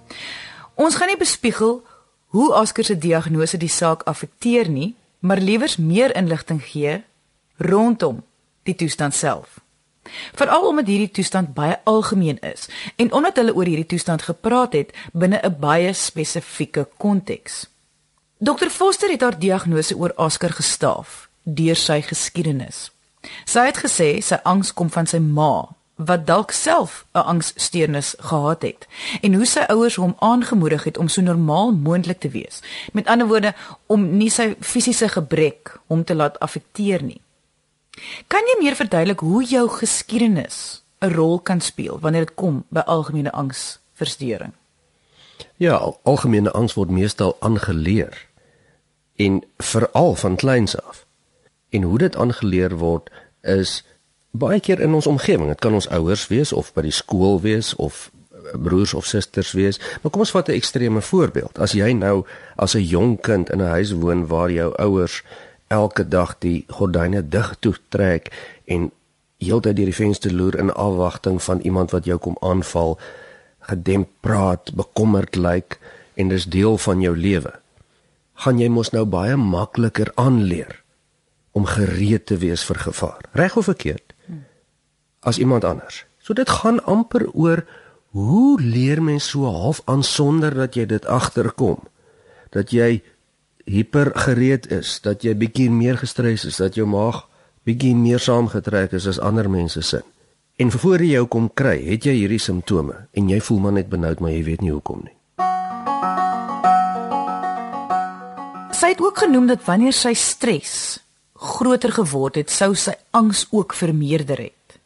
Ons 0.73 0.95
gaan 0.95 1.07
nie 1.07 1.17
bespiegel 1.17 1.83
hoe 2.33 2.53
Asker 2.53 2.83
se 2.83 2.97
diagnose 2.97 3.57
die 3.57 3.69
saak 3.69 4.01
affekteer 4.09 4.69
nie, 4.69 4.95
maar 5.19 5.37
liewers 5.37 5.77
meer 5.77 6.15
inligting 6.15 6.63
gee 6.63 7.03
rondom 7.57 8.23
die 8.63 8.75
toestand 8.75 9.13
self. 9.13 9.61
Veral 10.33 10.67
omdat 10.67 10.87
hierdie 10.87 11.11
toestand 11.11 11.53
baie 11.53 11.79
algemeen 11.83 12.39
is 12.39 12.67
en 12.95 13.11
omdat 13.11 13.35
hulle 13.35 13.55
oor 13.55 13.65
hierdie 13.65 13.85
toestand 13.85 14.21
gepraat 14.21 14.73
het 14.73 14.93
binne 15.13 15.39
'n 15.43 15.55
baie 15.59 15.93
spesifieke 15.93 16.87
konteks. 16.97 17.67
Dr 18.37 18.69
Foster 18.69 19.09
het 19.09 19.21
haar 19.21 19.39
diagnose 19.39 19.97
oor 19.97 20.13
Oscar 20.15 20.51
gestaaf 20.51 21.29
deur 21.43 21.75
sy 21.75 22.01
geskiedenis. 22.01 22.91
Sy 23.45 23.65
het 23.65 23.77
gesê 23.77 24.21
sy 24.21 24.37
angs 24.43 24.73
kom 24.73 24.89
van 24.89 25.07
sy 25.07 25.17
ma 25.17 25.67
wat 25.95 26.25
dalk 26.27 26.51
self 26.51 27.05
'n 27.13 27.17
angssteurnis 27.19 28.15
gehad 28.17 28.61
het 28.61 28.87
en 29.21 29.33
hoe 29.33 29.45
sy 29.45 29.59
ouers 29.59 29.95
hom 29.95 30.15
aangemoedig 30.19 30.83
het 30.83 30.97
om 30.97 31.07
so 31.07 31.21
normaal 31.21 31.71
moontlik 31.71 32.19
te 32.19 32.29
wees. 32.29 32.59
Met 32.93 33.07
ander 33.07 33.27
woorde 33.27 33.53
om 33.85 34.17
nie 34.17 34.29
sy 34.29 34.55
fisiese 34.59 35.07
gebrek 35.09 35.79
hom 35.87 36.03
te 36.03 36.15
laat 36.15 36.39
affekteer 36.39 37.03
nie. 37.03 37.21
Kan 38.27 38.43
jy 38.49 38.55
meer 38.59 38.75
verduidelik 38.75 39.19
hoe 39.19 39.43
jou 39.43 39.69
geskiedenis 39.69 40.83
'n 40.99 41.13
rol 41.13 41.39
kan 41.39 41.61
speel 41.61 41.99
wanneer 41.99 42.25
dit 42.25 42.35
kom 42.35 42.63
by 42.69 42.79
algemene 42.79 43.31
angsversteuring? 43.31 44.53
Ja, 45.57 45.75
al, 45.75 45.99
algemene 46.03 46.51
angs 46.51 46.73
word 46.73 46.89
meestal 46.89 47.37
aangeleer 47.39 48.27
en 49.15 49.43
veral 49.57 50.15
van 50.15 50.35
kleins 50.35 50.81
af. 50.81 51.05
En 51.69 51.81
hoe 51.81 51.97
dit 51.97 52.15
aangeleer 52.15 52.77
word 52.77 53.09
is 53.41 53.83
baie 54.31 54.59
keer 54.59 54.79
in 54.79 54.93
ons 54.93 55.07
omgewing. 55.07 55.47
Dit 55.47 55.59
kan 55.59 55.73
ons 55.73 55.87
ouers 55.87 56.27
wees 56.27 56.53
of 56.53 56.73
by 56.73 56.85
die 56.87 56.95
skool 56.95 57.39
wees 57.41 57.75
of 57.75 58.11
eh, 58.31 58.59
broers 58.59 58.93
of 58.93 59.05
susters 59.05 59.51
wees. 59.51 59.79
Maar 60.01 60.11
kom 60.11 60.25
ons 60.25 60.31
vat 60.35 60.49
'n 60.49 60.59
ekstreme 60.59 61.01
voorbeeld. 61.01 61.59
As 61.59 61.71
jy 61.71 61.91
nou 61.91 62.25
as 62.55 62.75
'n 62.75 62.83
jong 62.83 63.21
kind 63.21 63.49
in 63.49 63.61
'n 63.61 63.73
huis 63.79 63.91
woon 63.91 64.27
waar 64.27 64.51
jou 64.51 64.73
ouers 64.75 65.23
elke 65.67 66.07
dag 66.07 66.35
die 66.39 66.65
gordyne 66.69 67.21
dig 67.29 67.55
toe 67.59 67.73
trek 67.89 68.31
en 68.65 68.91
heeltyd 69.41 69.75
deur 69.77 69.91
die 69.91 69.97
venster 69.97 70.33
loer 70.33 70.57
in 70.59 70.71
afwagting 70.71 71.41
van 71.43 71.59
iemand 71.59 71.91
wat 71.91 72.05
jou 72.05 72.17
kom 72.21 72.37
aanval, 72.41 72.97
gedemp 73.69 74.09
praat, 74.21 74.71
bekommerd 74.73 75.35
lyk 75.35 75.79
en 76.15 76.31
dis 76.31 76.45
deel 76.45 76.77
van 76.77 77.01
jou 77.01 77.15
lewe. 77.17 77.51
Gaan 78.45 78.59
jy 78.59 78.69
mos 78.69 78.91
nou 78.91 79.05
baie 79.05 79.35
makliker 79.35 80.11
aanleer 80.15 80.81
om 81.55 81.65
gereed 81.65 82.25
te 82.27 82.37
wees 82.37 82.63
vir 82.67 82.79
gevaar, 82.87 83.23
reg 83.31 83.55
of 83.55 83.69
verkeerd? 83.71 84.13
As 85.19 85.39
iemand 85.39 85.63
anders. 85.63 86.03
So 86.19 86.33
dit 86.33 86.49
gaan 86.49 86.83
amper 86.83 87.27
oor 87.33 87.65
hoe 88.15 88.61
leer 88.61 89.01
mens 89.03 89.29
so 89.29 89.49
half 89.49 89.81
aan 89.85 90.03
sonder 90.03 90.53
dat 90.55 90.75
jy 90.75 90.85
dit 90.85 91.05
agterkom 91.05 91.83
dat 92.55 92.71
jy 92.71 93.03
hiper 93.65 94.11
gereed 94.15 94.69
is, 94.71 94.99
dat 95.01 95.25
jy 95.25 95.33
bietjie 95.37 95.69
meer 95.73 95.97
gestres 95.97 96.45
is, 96.45 96.59
dat 96.61 96.77
jou 96.77 96.85
maag 96.89 97.23
bietjie 97.65 97.95
meer 97.97 98.21
saamgetrek 98.21 98.93
is 98.93 99.07
as 99.09 99.19
ander 99.19 99.49
mense 99.49 99.81
se. 99.81 100.03
En 100.61 100.71
voor 100.71 101.01
jy 101.01 101.17
jou 101.17 101.25
kom 101.27 101.49
kry, 101.49 101.79
het 101.89 102.05
jy 102.05 102.13
hierdie 102.21 102.39
simptome 102.39 103.07
en 103.17 103.29
jy 103.29 103.41
voel 103.43 103.63
maar 103.63 103.75
net 103.75 103.89
benoud, 103.91 104.21
maar 104.21 104.31
jy 104.31 104.43
weet 104.45 104.61
nie 104.63 104.71
hoekom 104.71 105.01
nie. 105.03 105.15
Sy 108.75 108.91
het 108.93 109.01
ook 109.01 109.17
genoem 109.25 109.49
dat 109.49 109.65
wanneer 109.65 109.95
sy 109.95 110.13
stres 110.13 110.99
groter 111.35 111.91
geword 111.95 112.37
het, 112.39 112.53
sou 112.53 112.73
sy 112.77 112.93
angs 113.17 113.47
ook 113.51 113.73
vermeerder 113.75 114.45
het. 114.45 114.77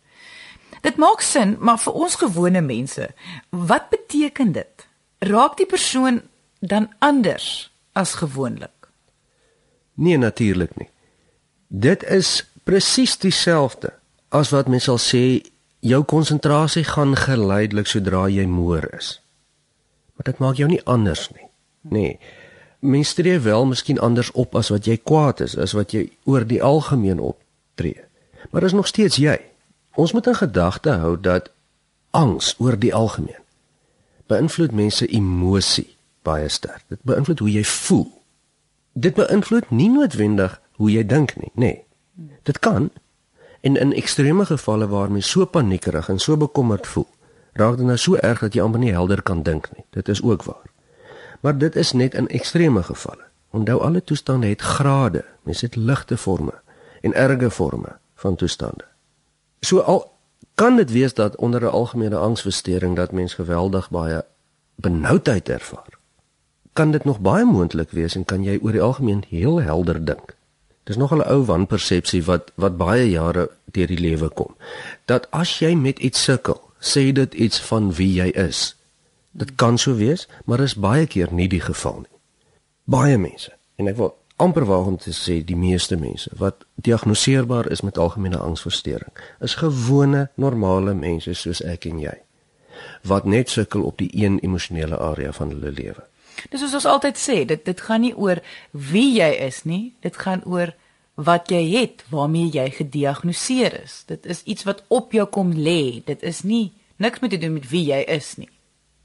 Dit 0.81 0.97
maak 0.97 1.21
sin, 1.21 1.57
maar 1.59 1.81
vir 1.83 1.97
ons 1.99 2.15
gewone 2.15 2.61
mense, 2.63 3.09
wat 3.51 3.89
beteken 3.91 4.53
dit? 4.55 4.87
Raak 5.27 5.57
die 5.59 5.67
persoon 5.67 6.21
dan 6.63 6.87
anders 7.03 7.67
as 7.99 8.15
gewoonlik. 8.21 8.89
Nee, 9.93 10.17
natuurlik 10.17 10.75
nie. 10.79 10.89
Dit 11.67 12.03
is 12.03 12.45
presies 12.63 13.17
dieselfde 13.19 13.93
as 14.29 14.53
wat 14.55 14.69
mens 14.71 14.87
sal 14.87 14.99
sê 15.01 15.23
jou 15.83 16.03
konsentrasie 16.03 16.85
gaan 16.87 17.15
geleidelik 17.17 17.87
sodra 17.87 18.27
jy 18.31 18.45
moer 18.47 18.87
is. 18.95 19.17
Maar 20.15 20.31
dit 20.31 20.39
maak 20.43 20.59
jou 20.59 20.69
nie 20.69 20.83
anders 20.83 21.27
nie. 21.35 21.47
Nee. 21.81 22.15
Mens 22.79 23.13
tree 23.13 23.39
wel 23.43 23.65
miskien 23.67 23.99
anders 23.99 24.31
op 24.31 24.55
as 24.55 24.71
wat 24.71 24.87
jy 24.87 24.97
kwaad 25.03 25.43
is, 25.43 25.57
as 25.57 25.75
wat 25.75 25.91
jy 25.91 26.07
oor 26.23 26.47
die 26.47 26.63
algemeen 26.63 27.19
optree. 27.19 27.99
Maar 28.51 28.63
is 28.63 28.75
nog 28.75 28.87
steeds 28.87 29.19
jy. 29.19 29.35
Ons 29.99 30.15
moet 30.15 30.27
in 30.27 30.39
gedagte 30.39 30.95
hou 31.03 31.17
dat 31.19 31.51
angs 32.11 32.55
oor 32.57 32.79
die 32.79 32.93
algemeen 32.95 33.43
beïnvloed 34.29 34.73
mense 34.77 35.07
emosie 35.07 35.98
baie 36.21 36.49
sterk. 36.49 36.83
Dit 36.87 36.99
beïnvloed 37.03 37.39
hoe 37.39 37.51
jy 37.51 37.63
voel. 37.63 38.07
Dit 38.93 39.13
beïnvloed 39.13 39.69
nie 39.69 39.89
noodwendig 39.89 40.61
hoe 40.79 40.91
jy 40.91 41.05
dink 41.05 41.35
nie, 41.35 41.51
nê. 41.53 41.73
Nee. 42.15 42.37
Dit 42.43 42.59
kan 42.59 42.89
en 43.61 43.75
in 43.75 43.93
ekstreme 43.93 44.45
gevalle 44.45 44.87
waar 44.87 45.11
mens 45.11 45.29
so 45.29 45.45
paniekerig 45.45 46.09
en 46.09 46.19
so 46.19 46.37
bekommerd 46.37 46.87
voel, 46.87 47.07
raak 47.53 47.77
dit 47.77 47.85
nou 47.85 47.97
so 47.97 48.15
erg 48.15 48.39
dat 48.39 48.55
jy 48.55 48.63
amper 48.63 48.79
nie 48.79 48.93
helder 48.95 49.21
kan 49.21 49.43
dink 49.43 49.67
nie. 49.75 49.83
Dit 49.95 50.07
is 50.07 50.21
ook 50.23 50.43
waar. 50.43 50.69
Maar 51.39 51.57
dit 51.57 51.75
is 51.75 51.91
net 51.91 52.13
in 52.13 52.27
ekstreme 52.27 52.83
gevalle. 52.83 53.27
Onthou 53.51 53.81
alle 53.81 54.03
toestande 54.03 54.47
het 54.47 54.61
grade. 54.61 55.25
Mens 55.43 55.61
het 55.61 55.75
ligte 55.75 56.17
forme 56.17 56.53
en 57.01 57.13
erge 57.13 57.51
forme 57.51 57.97
van 58.15 58.35
toestande. 58.35 58.85
So 59.59 59.79
al 59.79 60.11
kan 60.55 60.75
dit 60.75 60.91
wees 60.91 61.13
dat 61.13 61.35
onder 61.35 61.61
'n 61.61 61.71
algemene 61.71 62.15
angsversteuring 62.15 62.95
dat 62.95 63.11
mens 63.11 63.33
geweldig 63.33 63.89
baie 63.89 64.25
benoudheid 64.75 65.49
ervaar 65.49 65.98
kan 66.73 66.91
dit 66.91 67.03
nog 67.03 67.19
baie 67.19 67.45
moontlik 67.45 67.91
wees 67.91 68.15
en 68.15 68.25
kan 68.25 68.43
jy 68.43 68.59
oor 68.61 68.71
die 68.71 68.81
algemeen 68.81 69.23
heel 69.29 69.61
helder 69.61 70.05
dink. 70.05 70.35
Dis 70.83 70.97
nog 70.97 71.11
'n 71.13 71.21
ou 71.21 71.45
wanpersepsie 71.45 72.23
wat 72.23 72.51
wat 72.55 72.77
baie 72.77 73.09
jare 73.09 73.49
deur 73.65 73.87
die 73.87 73.99
lewe 73.99 74.29
kom. 74.29 74.55
Dat 75.05 75.27
as 75.31 75.59
jy 75.59 75.75
met 75.75 75.99
iets 75.99 76.23
sukkel, 76.23 76.61
sê 76.79 77.11
dit 77.11 77.33
iets 77.33 77.61
van 77.61 77.93
wie 77.93 78.13
jy 78.13 78.27
is. 78.27 78.75
Dit 79.31 79.55
kan 79.55 79.77
so 79.77 79.95
wees, 79.95 80.27
maar 80.45 80.59
is 80.59 80.75
baie 80.75 81.07
keer 81.07 81.27
nie 81.31 81.47
die 81.47 81.61
geval 81.61 81.97
nie. 81.97 82.17
Baie 82.83 83.17
mense 83.17 83.51
en 83.75 83.87
ek 83.87 83.95
wil 83.95 84.17
amper 84.35 84.65
waag 84.65 84.85
om 84.85 84.97
te 84.97 85.11
sê 85.11 85.43
die 85.45 85.55
meeste 85.55 85.97
mense 85.97 86.29
wat 86.37 86.65
diagnoseerbaar 86.75 87.71
is 87.71 87.81
met 87.81 87.97
algemene 87.97 88.37
angsversteuring, 88.37 89.11
is 89.39 89.55
gewone 89.55 90.29
normale 90.35 90.93
mense 90.93 91.33
soos 91.33 91.61
ek 91.61 91.85
en 91.85 91.99
jy 91.99 92.17
wat 93.03 93.25
net 93.25 93.49
sukkel 93.49 93.83
op 93.83 93.97
die 93.97 94.09
een 94.13 94.39
emosionele 94.39 94.97
area 94.97 95.31
van 95.31 95.51
hulle 95.53 95.71
lewe. 95.71 96.03
Dis 96.49 96.61
soos 96.61 96.73
ons 96.73 96.85
altyd 96.85 97.17
sê, 97.17 97.45
dit 97.45 97.65
dit 97.65 97.81
gaan 97.81 98.01
nie 98.01 98.15
oor 98.15 98.41
wie 98.71 99.19
jy 99.19 99.31
is 99.47 99.63
nie, 99.63 99.93
dit 100.01 100.15
gaan 100.15 100.43
oor 100.45 100.73
wat 101.19 101.51
jy 101.51 101.63
het, 101.73 102.03
waarmee 102.09 102.47
jy 102.53 102.69
gediagnoseer 102.77 103.81
is. 103.83 104.03
Dit 104.07 104.25
is 104.25 104.43
iets 104.43 104.63
wat 104.63 104.83
op 104.87 105.11
jou 105.11 105.25
kom 105.27 105.51
lê. 105.51 105.99
Dit 106.05 106.23
is 106.23 106.43
nie 106.47 106.71
niks 106.97 107.19
met 107.19 107.31
te 107.31 107.37
doen 107.37 107.53
met 107.53 107.67
wie 107.69 107.83
jy 107.91 107.99
is 108.07 108.35
nie. 108.39 108.49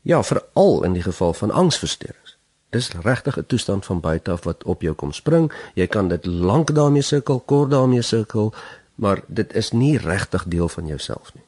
Ja, 0.02 0.22
veral 0.22 0.84
in 0.84 0.94
die 0.94 1.02
geval 1.02 1.34
van 1.34 1.50
angsversteurings. 1.50 2.36
Dis 2.70 2.90
regtig 3.02 3.38
'n 3.38 3.46
toestand 3.46 3.86
van 3.86 4.00
buite 4.00 4.30
af 4.30 4.44
wat 4.44 4.64
op 4.64 4.82
jou 4.82 4.94
kom 4.94 5.12
spring. 5.12 5.52
Jy 5.74 5.86
kan 5.86 6.08
dit 6.08 6.26
lank 6.26 6.74
daarmee 6.74 7.02
sukkel, 7.02 7.40
kort 7.40 7.70
daarmee 7.70 8.02
sukkel, 8.02 8.54
maar 8.94 9.22
dit 9.26 9.52
is 9.54 9.70
nie 9.70 9.98
regtig 9.98 10.44
deel 10.46 10.68
van 10.68 10.86
jouself 10.86 11.34
nie. 11.34 11.44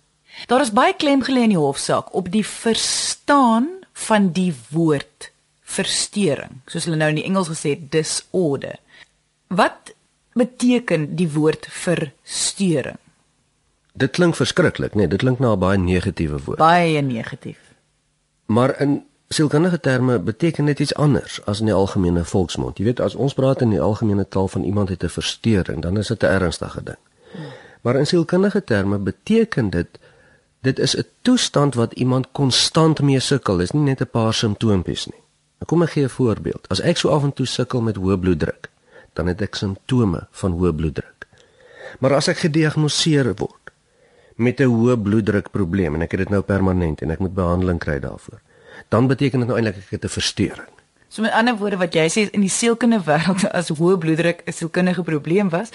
Daar 0.46 0.60
is 0.60 0.72
baie 0.72 0.94
klem 0.94 1.22
gelê 1.22 1.42
in 1.42 1.54
die 1.54 1.58
hofsaak 1.58 2.14
op 2.14 2.30
die 2.32 2.46
verstaan 2.46 3.68
van 3.92 4.32
die 4.32 4.54
woord 4.70 5.30
verstoring, 5.66 6.60
soos 6.70 6.86
hulle 6.86 6.98
nou 7.00 7.10
in 7.10 7.20
die 7.20 7.26
Engels 7.26 7.50
gesê 7.50 7.74
het 7.74 7.90
disorder. 7.92 8.78
Wat 9.48 9.92
beteken 10.38 11.16
die 11.18 11.28
woord 11.32 11.66
verstoring? 11.70 13.00
Dit 13.96 14.12
klink 14.12 14.36
verskriklik, 14.36 14.94
nee, 14.94 15.08
dit 15.08 15.20
klink 15.20 15.40
na 15.40 15.52
'n 15.52 15.58
baie 15.58 15.78
negatiewe 15.78 16.38
woord. 16.44 16.58
Baie 16.58 17.02
negatief. 17.02 17.58
Maar 18.46 18.80
in 18.80 19.04
sielkundige 19.28 19.80
terme 19.80 20.18
beteken 20.18 20.64
dit 20.64 20.78
iets 20.78 20.94
anders 20.94 21.44
as 21.44 21.60
in 21.60 21.66
die 21.66 21.74
algemene 21.74 22.24
volksmond. 22.24 22.78
Jy 22.78 22.84
weet, 22.84 23.00
as 23.00 23.14
ons 23.14 23.34
praat 23.34 23.60
in 23.60 23.70
die 23.70 23.80
algemene 23.80 24.28
taal 24.28 24.48
van 24.48 24.62
iemand 24.62 24.88
het 24.88 25.02
'n 25.02 25.08
verstoring, 25.08 25.82
dan 25.82 25.98
is 25.98 26.06
dit 26.06 26.22
'n 26.22 26.26
ernstige 26.26 26.82
ding. 26.82 26.98
Maar 27.80 27.96
in 27.96 28.06
sielkundige 28.06 28.64
terme 28.64 28.98
beteken 28.98 29.70
dit 29.70 29.98
dit 30.60 30.78
is 30.78 30.96
'n 30.96 31.06
toestand 31.22 31.74
wat 31.74 31.92
iemand 31.92 32.26
konstant 32.32 33.00
mee 33.00 33.20
sukkel, 33.20 33.60
is 33.60 33.70
nie 33.70 33.82
net 33.82 34.00
'n 34.00 34.10
paar 34.10 34.34
simptoompies 34.34 35.06
nie. 35.06 35.22
Kom 35.66 35.82
ek 35.82 35.90
gee 35.90 36.04
'n 36.04 36.08
voorbeeld. 36.08 36.68
As 36.68 36.80
ek 36.80 36.96
so 36.96 37.08
af 37.08 37.22
en 37.22 37.32
toe 37.32 37.46
sukkel 37.46 37.80
met 37.80 37.96
hoë 37.96 38.18
bloeddruk, 38.18 38.70
dan 39.12 39.26
het 39.26 39.40
ek 39.42 39.54
simptome 39.54 40.26
van 40.30 40.52
hoë 40.52 40.72
bloeddruk. 40.72 41.26
Maar 41.98 42.14
as 42.14 42.28
ek 42.28 42.38
gediagnoseer 42.38 43.34
word 43.34 43.72
met 44.36 44.60
'n 44.60 44.68
hoë 44.68 44.96
bloeddruk 45.02 45.50
probleem 45.50 45.94
en 45.94 46.02
ek 46.02 46.10
het 46.10 46.20
dit 46.20 46.30
nou 46.30 46.42
permanent 46.42 47.02
en 47.02 47.10
ek 47.10 47.18
moet 47.18 47.34
behandeling 47.34 47.78
kry 47.78 47.98
daarvoor. 47.98 48.40
Dan 48.88 49.06
beteken 49.06 49.38
dit 49.38 49.48
nou 49.48 49.58
eintlik 49.58 49.76
ek 49.76 49.90
het 49.90 50.04
'n 50.04 50.08
verstoring. 50.08 50.76
So 51.08 51.22
met 51.22 51.32
ander 51.32 51.56
woorde 51.56 51.76
wat 51.76 51.94
jy 51.94 52.08
sê 52.10 52.30
in 52.30 52.40
die 52.40 52.50
sielkundige 52.50 53.04
wêreld 53.06 53.46
as 53.58 53.68
hoë 53.68 53.98
bloeddruk 53.98 54.42
'n 54.44 54.52
sielkundige 54.52 55.02
probleem 55.02 55.48
was, 55.48 55.70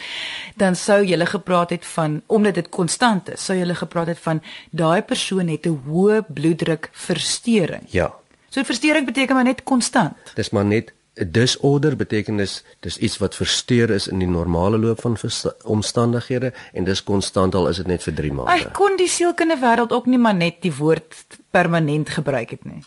dan 0.56 0.76
sou 0.76 1.04
jy 1.04 1.26
gepraat 1.26 1.70
het 1.70 1.86
van 1.86 2.22
omdat 2.28 2.54
dit 2.54 2.70
konstant 2.70 3.30
is, 3.30 3.46
sou 3.46 3.58
jy 3.58 3.74
gepraat 3.74 4.08
het 4.08 4.20
van 4.20 4.42
daai 4.70 5.02
persoon 5.02 5.48
het 5.48 5.66
'n 5.66 5.82
hoë 5.88 6.22
bloeddruk 6.28 6.90
verstoring. 6.92 7.84
Ja. 7.88 8.21
So 8.52 8.64
verstoring 8.68 9.06
beteken 9.08 9.36
maar 9.36 9.48
net 9.48 9.64
konstant. 9.64 10.34
Dis 10.36 10.50
maar 10.52 10.66
net 10.66 10.92
'n 11.16 11.32
disorder 11.32 11.96
beteken 11.96 12.38
dis 12.38 12.64
dis 12.80 12.98
iets 12.98 13.18
wat 13.18 13.36
versteur 13.36 13.90
is 13.90 14.08
in 14.08 14.20
die 14.20 14.28
normale 14.28 14.78
loop 14.78 15.02
van 15.02 15.18
omstandighede 15.64 16.54
en 16.74 16.84
dis 16.84 17.04
konstant 17.04 17.56
al 17.56 17.68
is 17.68 17.78
dit 17.78 17.88
net 17.88 18.04
vir 18.04 18.14
3 18.14 18.34
maande. 18.34 18.52
Ek 18.52 18.74
kon 18.74 18.96
die 18.98 19.08
sielkundige 19.08 19.62
wêreld 19.62 19.92
ook 19.92 20.06
nie 20.06 20.18
maar 20.18 20.36
net 20.36 20.62
die 20.62 20.76
woord 20.76 21.16
permanent 21.52 22.10
gebruik 22.10 22.50
het 22.50 22.66
nie. 22.66 22.84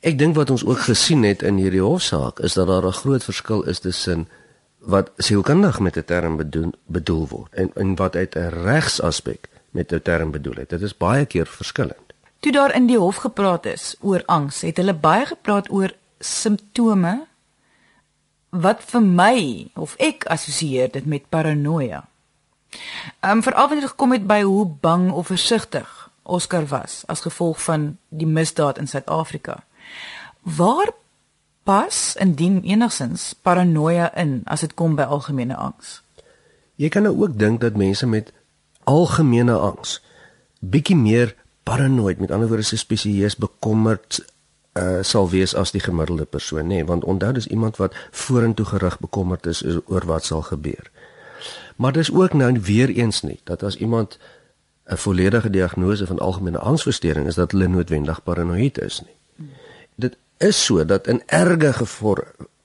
Ek 0.00 0.18
dink 0.18 0.34
wat 0.34 0.50
ons 0.50 0.64
ook 0.64 0.78
gesien 0.78 1.22
het 1.22 1.42
in 1.42 1.56
hierdie 1.56 1.82
hofsaak 1.82 2.38
is 2.38 2.54
dat 2.54 2.66
daar 2.66 2.86
'n 2.86 2.92
groot 2.92 3.24
verskil 3.24 3.62
is 3.62 3.78
tussen 3.78 4.28
wat 4.78 5.10
sielkundig 5.16 5.80
met 5.80 5.96
'n 5.96 6.04
term 6.04 6.36
bedoel, 6.36 6.72
bedoel 6.86 7.28
word 7.28 7.54
en 7.54 7.70
en 7.74 7.94
wat 7.94 8.16
uit 8.16 8.34
'n 8.36 8.48
regsaspek 8.64 9.48
met 9.70 9.92
'n 9.92 10.02
term 10.02 10.30
bedoel 10.30 10.54
het. 10.54 10.68
Dit 10.68 10.82
is 10.82 10.96
baie 10.96 11.26
keer 11.26 11.46
verskillend. 11.46 12.13
Toe 12.44 12.52
daar 12.52 12.74
in 12.74 12.86
die 12.86 12.98
hof 12.98 13.16
gepraat 13.16 13.64
is 13.66 13.94
oor 14.00 14.22
angs, 14.26 14.60
het 14.60 14.76
hulle 14.76 14.92
baie 14.92 15.24
gepraat 15.24 15.70
oor 15.72 15.94
simptome 16.20 17.22
wat 18.52 18.82
vir 18.84 19.00
my 19.00 19.36
of 19.80 19.94
ek 19.96 20.26
assosieer 20.28 20.90
dit 20.92 21.06
met 21.08 21.24
paranoia. 21.32 22.02
Ehm 23.24 23.38
um, 23.38 23.42
veral 23.42 23.68
wanneer 23.68 23.86
dit 23.86 23.94
gekom 23.94 24.12
het 24.12 24.26
by 24.28 24.42
hoe 24.42 24.66
bang 24.80 25.06
of 25.12 25.32
versigtig 25.32 26.10
Oscar 26.22 26.66
was 26.68 27.06
as 27.08 27.24
gevolg 27.24 27.62
van 27.64 27.96
die 28.08 28.28
misdaad 28.28 28.78
in 28.78 28.92
Suid-Afrika. 28.92 29.64
Waar 30.42 30.92
pas 31.62 32.16
indien 32.20 32.60
enigsins 32.62 33.32
paranoia 33.42 34.10
in 34.16 34.42
as 34.44 34.60
dit 34.60 34.74
kom 34.74 34.96
by 35.00 35.08
algemene 35.08 35.56
angs? 35.56 36.02
Jy 36.76 36.88
kan 36.88 37.08
nou 37.08 37.16
ook 37.22 37.38
dink 37.38 37.60
dat 37.60 37.76
mense 37.76 38.06
met 38.06 38.32
algemene 38.84 39.56
angs 39.56 40.02
bietjie 40.60 40.96
meer 40.96 41.34
paranoid, 41.64 42.20
met 42.20 42.30
ander 42.30 42.48
woorde 42.48 42.62
se 42.62 42.76
spesieus 42.76 43.36
bekommerd 43.36 44.20
uh, 44.74 44.98
sal 45.02 45.30
wees 45.30 45.54
as 45.54 45.72
die 45.74 45.80
gemiddelde 45.80 46.24
persoon, 46.24 46.66
nê, 46.66 46.80
nee, 46.80 46.84
want 46.84 47.04
onthou 47.04 47.32
dis 47.32 47.46
iemand 47.46 47.76
wat 47.76 47.94
vorentoe 48.10 48.66
gerig 48.66 48.98
bekommerd 48.98 49.46
is 49.46 49.62
oor 49.86 50.06
wat 50.06 50.24
sal 50.24 50.42
gebeur. 50.42 50.90
Maar 51.76 51.92
dis 51.92 52.12
ook 52.12 52.32
nou 52.32 52.52
weer 52.60 52.88
eens 52.88 53.22
nie 53.22 53.40
dat 53.44 53.62
as 53.62 53.76
iemand 53.76 54.18
'n 54.86 54.96
volledige 54.96 55.50
diagnose 55.50 56.06
van 56.06 56.18
algemene 56.18 56.58
angsversteuring 56.58 57.26
is 57.26 57.34
dat 57.34 57.50
hulle 57.50 57.68
noodwendig 57.68 58.22
paranoïed 58.22 58.78
is 58.80 59.00
nie. 59.00 59.48
Dit 59.94 60.16
is 60.36 60.64
so 60.64 60.84
dat 60.84 61.06
in 61.06 61.22
erge 61.26 61.72
geval 61.72 62.18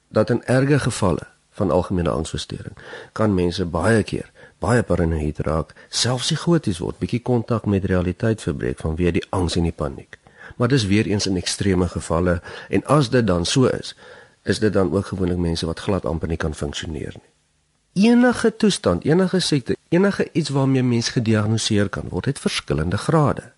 dat 0.07 0.29
in 0.29 0.43
erge 0.43 0.79
gevalle 0.79 1.27
van 1.49 1.71
algemene 1.71 2.09
angsversteuring 2.09 2.75
kan 3.11 3.33
mense 3.33 3.65
baie 3.65 4.03
keer 4.03 4.31
baie 4.59 4.83
paranoïed 4.83 5.39
raak, 5.47 5.73
selfs 5.89 6.27
psigoties 6.27 6.79
word, 6.83 6.99
bietjie 6.99 7.21
kontak 7.23 7.65
met 7.65 7.85
realiteit 7.87 8.41
verbreek 8.43 8.81
vanweë 8.83 9.15
die 9.19 9.25
angs 9.35 9.55
en 9.55 9.67
die 9.67 9.75
paniek. 9.75 10.17
Maar 10.57 10.67
dis 10.67 10.85
weer 10.89 11.07
eens 11.07 11.27
in 11.27 11.37
ekstreme 11.39 11.87
gevalle 11.87 12.39
en 12.69 12.83
as 12.85 13.09
dit 13.09 13.27
dan 13.27 13.45
so 13.45 13.71
is, 13.71 13.95
is 14.43 14.59
dit 14.59 14.73
dan 14.73 14.91
ook 14.93 15.11
gewoonlik 15.11 15.37
mense 15.37 15.65
wat 15.65 15.79
glad 15.79 16.05
amper 16.05 16.27
nie 16.27 16.39
kan 16.39 16.55
funksioneer 16.55 17.15
nie. 17.15 17.27
Enige 18.09 18.55
toestand, 18.55 19.05
enige 19.05 19.39
siekte, 19.39 19.75
enige 19.89 20.29
iets 20.31 20.49
waarmee 20.49 20.83
mens 20.83 21.09
gediagnoseer 21.09 21.89
kan 21.89 22.09
word, 22.09 22.25
het 22.25 22.39
verskillende 22.39 22.97
grade. 22.97 23.51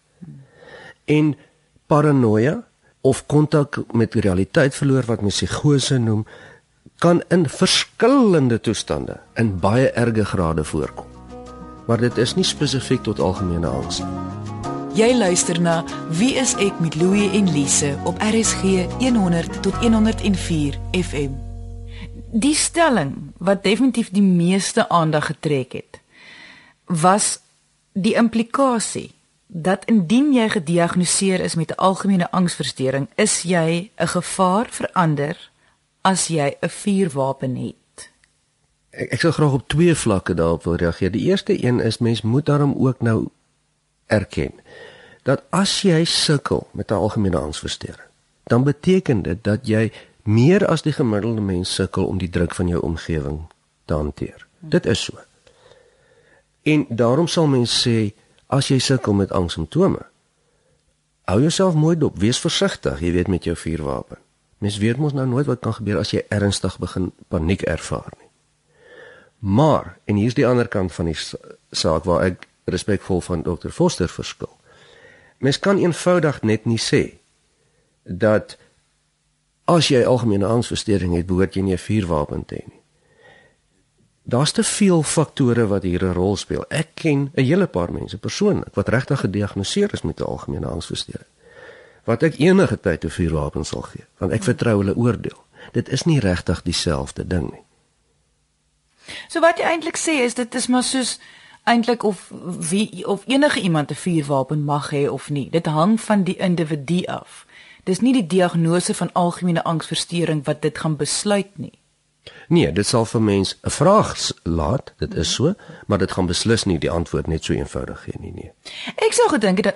En 1.05 1.36
paranoia 1.86 2.63
of 3.01 3.25
kontak 3.25 3.81
met 3.91 4.13
realiteit 4.13 4.75
verloor 4.75 5.06
wat 5.06 5.21
mens 5.21 5.36
psigose 5.41 5.97
noem 5.97 6.25
kan 7.01 7.23
in 7.27 7.49
verskillende 7.49 8.59
toestande 8.59 9.19
in 9.33 9.55
baie 9.59 9.89
erge 9.91 10.25
grade 10.25 10.63
voorkom. 10.63 11.05
Maar 11.87 11.97
dit 11.97 12.17
is 12.17 12.35
nie 12.37 12.45
spesifiek 12.45 13.01
tot 13.01 13.19
algemene 13.19 13.67
angs 13.67 14.03
nie. 14.05 14.19
Jy 14.93 15.07
luister 15.17 15.57
na 15.61 15.81
Wie 16.13 16.35
is 16.37 16.53
ek 16.61 16.77
met 16.83 16.95
Louie 16.99 17.29
en 17.33 17.49
Lise 17.49 17.95
op 18.05 18.21
RSG 18.21 18.85
100 18.99 19.61
tot 19.65 19.73
104 19.81 20.77
FM. 20.91 21.33
Die 22.31 22.55
stelling 22.55 23.15
wat 23.37 23.63
definitief 23.63 24.11
die 24.13 24.25
meeste 24.25 24.89
aandag 24.89 25.31
getrek 25.33 25.73
het 25.73 26.01
was 26.85 27.39
die 27.93 28.13
implikasie 28.13 29.09
dat 29.47 29.87
indien 29.89 30.33
jy 30.35 30.49
gediagnoseer 30.53 31.41
is 31.41 31.55
met 31.55 31.71
'n 31.71 31.81
algemene 31.81 32.31
angsversteuring, 32.31 33.09
is 33.15 33.41
jy 33.41 33.89
'n 33.97 34.07
gevaar 34.07 34.67
vir 34.69 34.89
ander 34.93 35.50
as 36.01 36.27
jy 36.27 36.57
'n 36.61 36.69
vuurwapen 36.69 37.55
het. 37.55 38.09
Ek, 38.89 39.11
ek 39.11 39.19
sou 39.19 39.31
graag 39.31 39.53
op 39.53 39.67
twee 39.67 39.95
vlakke 39.95 40.33
daarop 40.33 40.63
wil 40.63 40.75
reageer. 40.75 41.11
Die 41.11 41.27
eerste 41.29 41.63
een 41.63 41.79
is 41.79 41.97
mens 41.97 42.21
moet 42.21 42.45
daarom 42.45 42.73
ook 42.77 43.01
nou 43.01 43.27
erken 44.07 44.51
dat 45.23 45.43
as 45.49 45.81
jy 45.81 46.03
sukkel 46.03 46.67
met 46.71 46.91
'n 46.91 46.93
algemene 46.93 47.37
angsversteuring, 47.37 48.09
dan 48.43 48.63
beteken 48.63 49.21
dit 49.21 49.43
dat 49.43 49.67
jy 49.67 49.91
meer 50.23 50.67
as 50.67 50.81
die 50.81 50.93
gemiddelde 50.93 51.41
mens 51.41 51.73
sukkel 51.73 52.05
om 52.05 52.17
die 52.17 52.29
druk 52.29 52.55
van 52.55 52.67
jou 52.67 52.81
omgewing 52.81 53.39
te 53.85 53.93
hanteer. 53.93 54.47
Dit 54.59 54.85
is 54.85 55.03
so. 55.03 55.19
En 56.61 56.85
daarom 56.89 57.27
sal 57.27 57.47
mens 57.47 57.87
sê 57.87 58.13
as 58.47 58.67
jy 58.67 58.79
sukkel 58.79 59.13
met 59.13 59.31
angssimptome. 59.31 60.05
Hou 61.29 61.39
jouself 61.41 61.73
mooi 61.73 61.95
dop, 61.97 62.17
wees 62.19 62.39
versigtig, 62.39 62.99
jy 62.99 63.11
weet 63.11 63.27
met 63.27 63.43
jou 63.43 63.55
vuurwapen. 63.55 64.17
Mens 64.62 64.78
weet 64.78 64.97
mos 65.02 65.13
nou 65.17 65.26
nooit 65.28 65.47
wat 65.50 65.60
kan 65.65 65.74
gebeur 65.74 65.97
as 65.97 66.12
jy 66.13 66.21
ernstig 66.30 66.78
begin 66.78 67.10
paniek 67.34 67.63
ervaar 67.65 68.12
nie. 68.19 68.30
Maar 69.41 69.95
en 70.06 70.19
hier's 70.21 70.38
die 70.38 70.45
ander 70.45 70.67
kant 70.69 70.93
van 70.93 71.10
die 71.10 71.17
saak 71.71 72.06
waar 72.06 72.28
ek 72.28 72.45
respekvol 72.69 73.24
van 73.26 73.41
Dr. 73.41 73.74
Foster 73.74 74.10
verskil. 74.10 74.52
Mens 75.41 75.58
kan 75.60 75.82
eenvoudig 75.82 76.43
net 76.45 76.69
nie 76.69 76.78
sê 76.78 77.02
dat 78.06 78.54
as 79.65 79.89
jy 79.89 80.04
algemene 80.06 80.45
angsversteuring 80.45 81.15
het, 81.17 81.26
behoort 81.26 81.58
jy 81.58 81.65
nie 81.65 81.74
'n 81.74 81.82
vuurwapen 81.88 82.45
te 82.45 82.56
hê 82.56 82.67
nie. 82.67 82.82
Daar's 84.24 84.52
te 84.52 84.63
veel 84.63 85.04
faktore 85.04 85.67
wat 85.67 85.84
hier 85.84 86.06
'n 86.06 86.13
rol 86.13 86.38
speel. 86.38 86.65
Ek 86.69 86.89
ken 86.93 87.32
'n 87.34 87.43
hele 87.43 87.67
paar 87.67 87.91
mense 87.91 88.17
persoonlik 88.17 88.76
wat 88.76 88.89
regtig 88.89 89.19
gediagnoseer 89.19 89.93
is 89.93 90.02
met 90.02 90.19
'n 90.19 90.24
algemene 90.24 90.67
angsversteuring. 90.67 91.30
Wat 92.03 92.23
ek 92.23 92.39
enige 92.39 92.79
tyd 92.79 93.03
'n 93.05 93.09
vuurwapen 93.09 93.65
sal 93.65 93.81
gee, 93.81 94.05
want 94.17 94.31
ek 94.31 94.43
vertrou 94.43 94.77
hulle 94.77 94.95
oordeel. 94.95 95.43
Dit 95.71 95.89
is 95.89 96.03
nie 96.03 96.19
regtig 96.19 96.61
dieselfde 96.61 97.27
ding 97.27 97.51
nie. 97.51 97.63
So 99.27 99.39
wat 99.39 99.57
jy 99.57 99.63
eintlik 99.63 99.97
sê 99.97 100.21
is 100.23 100.33
dit 100.33 100.55
is 100.55 100.67
maar 100.67 100.83
soos 100.83 101.19
eintlik 101.63 102.03
of 102.03 102.31
wie 102.69 103.07
of 103.07 103.23
enige 103.27 103.59
iemand 103.59 103.91
'n 103.91 103.95
vuurwapen 103.95 104.63
mag 104.63 104.91
hê 104.91 105.07
of 105.09 105.29
nie. 105.29 105.49
Dit 105.49 105.65
hang 105.65 106.01
van 106.01 106.23
die 106.23 106.37
individu 106.37 107.05
af. 107.05 107.45
Dis 107.83 107.99
nie 107.99 108.13
die 108.13 108.27
diagnose 108.27 108.93
van 108.93 109.13
algemene 109.13 109.63
angsversteuring 109.63 110.45
wat 110.45 110.61
dit 110.61 110.77
gaan 110.77 110.95
besluit 110.95 111.57
nie. 111.57 111.79
Nee, 112.47 112.71
dit 112.71 112.87
sal 112.87 113.05
vir 113.05 113.21
mens 113.21 113.57
'n 113.61 113.69
vraag 113.69 114.15
laat, 114.43 114.93
dit 114.97 115.13
is 115.15 115.33
so, 115.33 115.53
maar 115.87 115.97
dit 115.97 116.11
gaan 116.11 116.25
beslis 116.25 116.63
nie 116.63 116.77
die 116.77 116.91
antwoord 116.91 117.27
net 117.27 117.43
so 117.43 117.53
eenvoudig 117.53 118.03
gee 118.03 118.15
nie, 118.19 118.31
nee. 118.33 118.51
Ek 118.95 119.13
sou 119.13 119.29
gedink 119.29 119.63
dat 119.63 119.73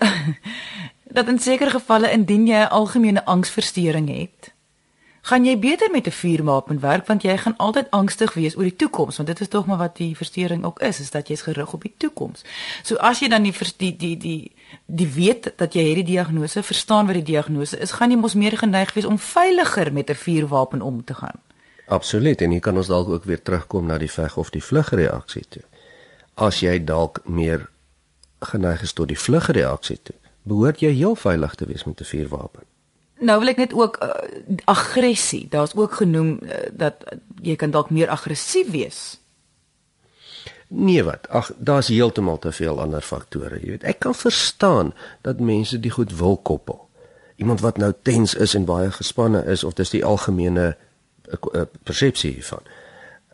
dat 1.08 1.28
in 1.28 1.39
sekere 1.39 1.70
gevalle 1.70 2.12
indien 2.12 2.48
jy 2.48 2.60
'n 2.65 2.70
algemene 2.70 3.26
angsversteuring 3.26 4.10
het, 4.10 4.54
gaan 5.26 5.46
jy 5.46 5.60
beter 5.60 5.91
met 5.91 6.08
'n 6.08 6.12
vuurwapen 6.12 6.80
werk 6.80 7.08
want 7.08 7.22
jy 7.22 7.38
gaan 7.38 7.58
altyd 7.58 7.89
angstig 7.89 8.34
wees 8.34 8.58
oor 8.58 8.63
die 8.63 8.76
toekoms, 8.76 9.15
want 9.15 9.28
dit 9.28 9.39
is 9.39 9.48
tog 9.48 9.65
maar 9.65 9.78
wat 9.78 9.98
die 9.98 10.15
versteuring 10.15 10.65
ook 10.65 10.80
is, 10.80 11.00
is 11.00 11.12
dat 11.12 11.28
jy's 11.28 11.41
gerig 11.41 11.74
op 11.74 11.82
die 11.82 11.94
toekoms. 11.98 12.44
So 12.84 12.96
as 12.96 13.20
jy 13.20 13.28
dan 13.28 13.44
die 13.44 13.54
die 13.78 13.96
die 13.96 14.18
die 14.18 14.52
die 14.86 15.08
weet 15.08 15.54
dat 15.56 15.74
jy 15.74 15.82
hierdie 15.82 16.04
diagnose 16.04 16.63
verstaan 16.63 17.06
wat 17.06 17.15
die 17.15 17.24
diagnose 17.24 17.80
is, 17.80 17.91
gaan 17.91 18.12
jy 18.12 18.18
mos 18.18 18.34
meer 18.34 18.58
geneig 18.58 18.94
wees 18.94 19.06
om 19.06 19.18
veiliger 19.18 19.94
met 19.94 20.10
'n 20.10 20.15
vuurwapen 20.15 20.82
om 20.82 21.04
te 21.04 21.13
gaan. 21.13 21.39
Absoluut 21.88 22.41
en 22.41 22.52
hier 22.52 22.62
kan 22.62 22.78
ons 22.78 22.88
dalk 22.88 23.08
ook 23.08 23.24
weer 23.24 23.41
terugkom 23.41 23.86
na 23.86 23.98
die 23.98 24.12
veg 24.12 24.38
of 24.38 24.50
die 24.50 24.63
vlugreaksie 24.63 25.46
toe. 25.50 25.63
As 26.34 26.60
jy 26.60 26.84
dalk 26.84 27.22
meer 27.26 27.70
geneig 28.39 28.82
is 28.82 28.94
tot 28.94 29.08
die 29.08 29.20
vlugreaksie 29.20 30.00
toe, 30.04 30.15
behoort 30.45 30.79
jy 30.79 30.93
heel 30.93 31.15
veilig 31.15 31.55
te 31.55 31.65
wees 31.65 31.84
met 31.84 31.99
'n 32.01 32.03
vuurwapen. 32.03 32.63
Nou 33.19 33.39
wil 33.39 33.47
ek 33.47 33.58
net 33.58 33.73
ook 33.73 33.97
uh, 34.03 34.10
aggressie. 34.63 35.47
Daar's 35.49 35.75
ook 35.75 35.93
genoem 35.93 36.39
uh, 36.41 36.49
dat 36.73 37.03
jy 37.41 37.55
kan 37.55 37.71
dalk 37.71 37.89
meer 37.89 38.10
aggressief 38.10 38.71
wees. 38.71 39.19
Nee 40.67 41.03
wat? 41.03 41.29
Ag, 41.29 41.51
daar's 41.58 41.88
heeltemal 41.88 42.39
te 42.39 42.51
veel 42.51 42.79
ander 42.81 43.01
faktore, 43.01 43.60
jy 43.62 43.69
weet. 43.69 43.84
Ek 43.84 43.99
kan 43.99 44.15
verstaan 44.15 44.93
dat 45.21 45.39
mense 45.39 45.79
die 45.79 45.91
goed 45.91 46.17
wil 46.17 46.38
koppel. 46.38 46.89
Iemand 47.36 47.60
wat 47.60 47.77
nou 47.77 47.93
tens 48.01 48.34
is 48.34 48.53
en 48.53 48.65
baie 48.65 48.91
gespanne 48.91 49.45
is 49.45 49.63
of 49.63 49.73
dis 49.73 49.89
die 49.89 50.05
algemene 50.05 50.75
'n 51.25 51.67
persepsie 51.84 52.31
hiervan. 52.31 52.62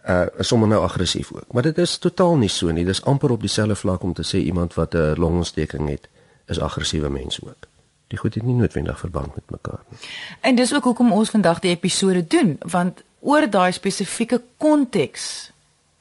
uh 0.07 0.25
is 0.37 0.47
sommer 0.47 0.67
nou 0.67 0.83
aggressief 0.83 1.33
ook. 1.33 1.51
Maar 1.51 1.63
dit 1.63 1.77
is 1.77 1.97
totaal 1.97 2.37
nie 2.37 2.49
so 2.49 2.71
nie. 2.71 2.85
Dis 2.85 3.03
amper 3.03 3.31
op 3.31 3.41
dieselfde 3.41 3.75
vlak 3.75 4.03
om 4.03 4.13
te 4.13 4.23
sê 4.23 4.37
iemand 4.37 4.73
wat 4.73 4.93
'n 4.93 5.13
longontsteking 5.17 5.89
het 5.89 6.07
is 6.51 6.59
aggressiewe 6.59 7.09
mens 7.09 7.39
ook. 7.43 7.69
Die 8.11 8.19
goed 8.19 8.35
het 8.35 8.43
nie 8.43 8.55
noodwendig 8.55 8.99
verband 8.99 9.35
met 9.35 9.49
mekaar 9.49 9.83
nie. 9.89 9.99
En 10.41 10.55
dis 10.55 10.73
ook 10.73 10.83
hoekom 10.83 11.11
ons 11.15 11.29
vandag 11.29 11.59
die 11.63 11.71
episode 11.71 12.27
doen, 12.27 12.57
want 12.59 13.03
oor 13.19 13.47
daai 13.49 13.71
spesifieke 13.71 14.41
konteks 14.57 15.51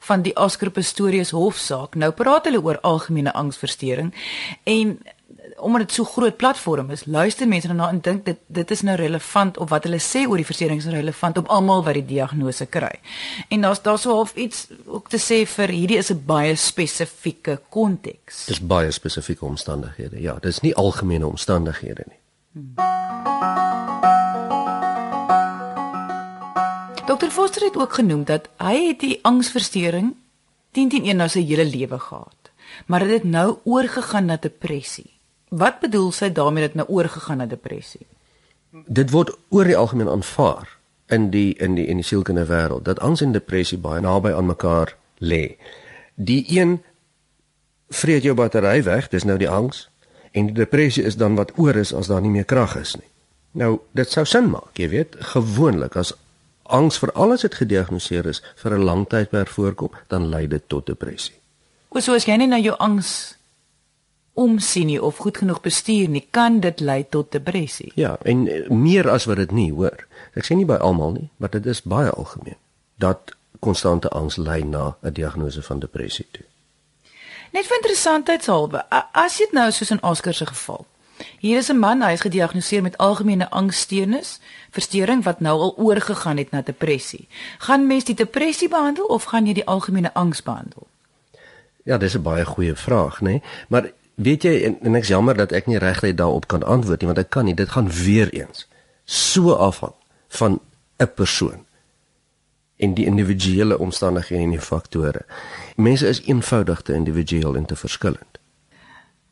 van 0.01 0.21
die 0.25 0.35
Oscar 0.35 0.69
Pistorius 0.73 1.31
hofsaak. 1.31 1.95
Nou 1.95 2.11
praat 2.11 2.49
hulle 2.49 2.61
oor 2.61 2.79
algemene 2.81 3.33
angsversteuring 3.33 4.13
en 4.63 4.97
omdat 5.61 5.87
dit 5.87 5.91
so 5.91 6.03
groot 6.03 6.37
platform 6.37 6.89
is, 6.91 7.05
luister 7.05 7.47
mense 7.47 7.67
daarna 7.67 7.89
en 7.89 8.01
dink 8.01 8.25
dit 8.25 8.37
dit 8.47 8.71
is 8.71 8.81
nou 8.81 8.95
relevant 8.99 9.57
of 9.57 9.69
wat 9.69 9.83
hulle 9.87 9.99
sê 10.01 10.25
oor 10.27 10.41
die 10.41 10.45
versteurings 10.45 10.85
is 10.85 10.93
relevant 10.93 11.37
op 11.37 11.47
almal 11.47 11.83
wat 11.83 11.99
die 11.99 12.05
diagnose 12.05 12.65
kry. 12.65 12.93
En 13.49 13.61
daar's 13.61 13.81
daar 13.81 13.99
so 13.99 14.15
half 14.15 14.35
iets 14.35 14.67
ook 14.85 15.09
te 15.09 15.19
sê 15.21 15.43
vir 15.45 15.69
hierdie 15.69 15.97
is 15.97 16.11
'n 16.11 16.23
baie 16.25 16.55
spesifieke 16.55 17.59
konteks. 17.69 18.45
Dis 18.45 18.59
baie 18.59 18.91
spesifieke 18.91 19.45
omstandighede. 19.45 20.21
Ja, 20.21 20.37
dis 20.41 20.59
nie 20.59 20.75
algemene 20.75 21.27
omstandighede 21.27 22.03
nie. 22.07 22.19
Hmm. 22.53 22.91
Dr. 27.11 27.27
Foster 27.29 27.63
het 27.63 27.77
ook 27.77 27.93
genoem 27.93 28.23
dat 28.23 28.47
hy 28.57 28.87
het 28.87 28.99
die 28.99 29.19
angsversteuring 29.21 30.13
10-10-1 30.71 31.17
nou 31.19 31.27
sy 31.29 31.41
hele 31.43 31.65
lewe 31.67 31.99
gehad, 31.99 32.51
maar 32.87 33.03
dit 33.03 33.11
het 33.11 33.23
nou 33.23 33.57
oorgegaan 33.63 34.25
na 34.25 34.37
depressie. 34.39 35.10
Wat 35.51 35.79
bedoel 35.79 36.11
sy 36.15 36.29
daarmee 36.31 36.63
dat 36.63 36.73
nou 36.79 36.87
oorgegaan 36.87 37.37
na 37.37 37.45
depressie? 37.45 38.05
Dit 38.71 39.09
word 39.11 39.33
oor 39.49 39.67
die 39.67 39.75
algemeen 39.75 40.07
aanvaar 40.07 40.77
in 41.11 41.27
die 41.29 41.51
in 41.59 41.75
die 41.75 41.85
in 41.91 41.99
die 41.99 42.05
sielkundige 42.07 42.47
wêreld 42.47 42.85
dat 42.87 43.01
angs 43.03 43.21
en 43.21 43.35
depressie 43.35 43.77
baie 43.77 43.99
naby 43.99 44.31
aan 44.31 44.47
mekaar 44.47 44.95
lê. 45.19 45.57
Die 46.15 46.45
een 46.47 46.79
vreet 47.89 48.23
jou 48.23 48.35
battery 48.35 48.83
weg, 48.83 49.09
dis 49.11 49.27
nou 49.27 49.35
die 49.37 49.49
angs, 49.49 49.89
en 50.31 50.47
die 50.47 50.55
depressie 50.55 51.03
is 51.03 51.19
dan 51.19 51.35
wat 51.35 51.51
oor 51.59 51.75
is 51.75 51.91
as 51.93 52.07
daar 52.07 52.23
nie 52.23 52.31
meer 52.31 52.47
krag 52.47 52.77
is 52.79 52.95
nie. 52.95 53.09
Nou, 53.51 53.81
dit 53.91 54.07
sou 54.07 54.23
sin 54.25 54.47
maak, 54.53 54.79
jy 54.79 54.87
weet, 54.89 55.19
gewoonlik 55.33 55.99
as 55.99 56.13
angs 56.63 57.01
vir 57.03 57.11
alles 57.11 57.43
het 57.43 57.59
gediagnoseer 57.59 58.31
is 58.31 58.39
vir 58.63 58.79
'n 58.79 58.87
lang 58.87 59.07
tyd 59.09 59.29
per 59.29 59.51
voorkom, 59.51 59.91
dan 60.07 60.29
lei 60.29 60.47
dit 60.47 60.63
tot 60.67 60.85
depressie. 60.85 61.35
O, 61.89 61.99
so 61.99 62.13
as 62.13 62.25
jy 62.25 62.37
nie 62.37 62.47
na 62.47 62.57
jou 62.57 62.75
angs 62.79 63.35
omsien 64.33 64.85
nie 64.85 65.01
of 65.01 65.17
goed 65.17 65.37
genoeg 65.37 65.61
bestuur 65.61 66.09
nie, 66.09 66.27
kan 66.29 66.59
dit 66.59 66.79
lei 66.79 67.05
tot 67.09 67.31
depressie. 67.31 67.91
Ja, 67.95 68.17
en 68.23 68.47
eh, 68.47 68.69
meer 68.69 69.09
as 69.09 69.25
wat 69.25 69.37
dit 69.37 69.51
nie, 69.51 69.71
hoor. 69.71 70.07
Ek 70.33 70.47
sê 70.47 70.55
nie 70.55 70.65
by 70.65 70.79
almal 70.79 71.11
nie, 71.11 71.29
maar 71.37 71.51
dit 71.51 71.65
is 71.65 71.81
baie 71.81 72.09
algemeen 72.09 72.59
dat 73.01 73.35
konstante 73.59 74.09
angs 74.09 74.35
lei 74.35 74.63
na 74.63 74.95
'n 75.01 75.13
diagnose 75.13 75.61
van 75.61 75.79
depressie 75.79 76.27
toe. 76.31 76.45
Net 77.51 77.65
vir 77.65 77.77
interessantheidshalwe, 77.77 78.85
as 79.11 79.37
jy 79.37 79.47
nou 79.51 79.71
soos 79.71 79.91
in 79.91 80.03
Oscar 80.03 80.33
se 80.33 80.45
geval. 80.45 80.85
Hier 81.39 81.57
is 81.57 81.69
'n 81.69 81.79
man, 81.79 82.01
hy 82.01 82.11
is 82.11 82.21
gediagnoseer 82.21 82.81
met 82.81 82.97
algemene 82.97 83.49
angsstoornis, 83.49 84.39
versteuring 84.69 85.23
wat 85.23 85.39
nou 85.39 85.59
al 85.59 85.75
oorgegaan 85.77 86.37
het 86.37 86.51
na 86.51 86.61
depressie. 86.61 87.27
Gaan 87.57 87.87
mens 87.87 88.03
die 88.03 88.15
depressie 88.15 88.69
behandel 88.69 89.05
of 89.05 89.23
gaan 89.23 89.45
jy 89.45 89.53
die 89.53 89.65
algemene 89.65 90.13
angs 90.13 90.43
behandel? 90.43 90.87
Ja, 91.83 91.97
dis 91.97 92.15
'n 92.15 92.21
baie 92.21 92.45
goeie 92.45 92.75
vraag, 92.75 93.21
nê? 93.21 93.23
Nee? 93.23 93.41
Maar 93.67 93.91
weet 94.23 94.43
jy 94.43 94.53
en, 94.67 94.77
en 94.81 94.95
ek 94.95 95.07
is 95.07 95.13
jammer 95.13 95.37
dat 95.37 95.51
ek 95.51 95.67
nie 95.67 95.81
regtig 95.81 96.15
daarop 96.19 96.47
kan 96.51 96.63
antwoord 96.63 97.01
nie 97.01 97.09
want 97.11 97.21
ek 97.23 97.29
kan 97.33 97.45
nie 97.45 97.57
dit 97.57 97.69
gaan 97.69 97.89
weer 97.89 98.31
eens 98.33 98.67
so 99.05 99.53
afhang 99.53 99.95
van 100.39 100.59
'n 100.97 101.11
persoon 101.15 101.65
en 102.81 102.93
die 102.97 103.05
individuele 103.05 103.77
omstandighede 103.77 104.41
en 104.43 104.55
die 104.55 104.59
faktore. 104.59 105.25
Mense 105.75 106.07
is 106.07 106.21
eenvoudig 106.25 106.81
te 106.81 106.93
individueel 106.93 107.55
en 107.55 107.65
te 107.65 107.75
verskillend. 107.75 108.39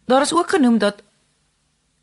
Daar 0.05 0.21
is 0.21 0.33
ook 0.33 0.49
genoem 0.49 0.77
dat 0.77 1.01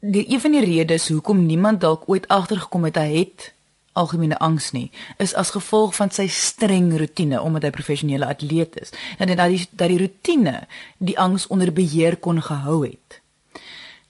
die 0.00 0.24
een 0.32 0.40
van 0.40 0.50
die 0.50 0.64
redes 0.64 1.08
hoekom 1.08 1.46
niemand 1.46 1.80
dalk 1.80 2.02
ooit 2.06 2.28
agtergekom 2.28 2.84
het 2.84 2.96
hy 2.96 3.10
het 3.18 3.52
algemene 3.96 4.38
angs 4.38 4.70
nie 4.76 4.90
is 5.22 5.34
as 5.34 5.54
gevolg 5.56 5.94
van 5.96 6.12
sy 6.14 6.26
streng 6.32 6.92
rotine 7.00 7.40
omdat 7.42 7.66
hy 7.66 7.72
professionele 7.74 8.28
atleet 8.28 8.76
is 8.82 8.92
dat 9.18 9.32
die 9.32 9.66
dat 9.72 9.88
die 9.88 10.00
rotine 10.04 10.56
die 10.98 11.18
angs 11.18 11.46
onder 11.46 11.72
beheer 11.72 12.16
kon 12.16 12.42
gehou 12.42 12.84
het. 12.84 13.20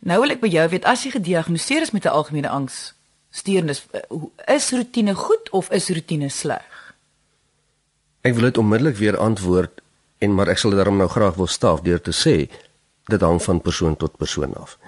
Nou 0.06 0.20
wil 0.20 0.36
ek 0.36 0.42
by 0.42 0.50
jou 0.52 0.68
weet 0.70 0.84
as 0.84 1.04
jy 1.06 1.14
gediagnoseer 1.16 1.82
is 1.82 1.94
met 1.94 2.04
'n 2.04 2.14
algemene 2.18 2.48
angs 2.48 2.94
steurnis 3.30 3.86
eh, 3.92 4.54
is 4.54 4.70
rotine 4.70 5.14
goed 5.14 5.50
of 5.50 5.70
is 5.70 5.88
rotine 5.88 6.28
sleg? 6.28 6.94
Ek 8.22 8.34
wil 8.34 8.48
dit 8.48 8.58
onmiddellik 8.58 8.96
weer 8.96 9.16
antwoord 9.16 9.82
en 10.18 10.34
maar 10.34 10.48
ek 10.48 10.58
sal 10.58 10.70
daarom 10.70 10.96
nou 10.96 11.08
graag 11.08 11.34
wil 11.34 11.46
staaf 11.46 11.82
deur 11.86 12.00
te 12.00 12.14
sê 12.14 12.48
dit 13.06 13.20
hang 13.20 13.42
van 13.42 13.60
persoon 13.60 13.96
tot 13.96 14.16
persoon 14.16 14.54
af. 14.54 14.78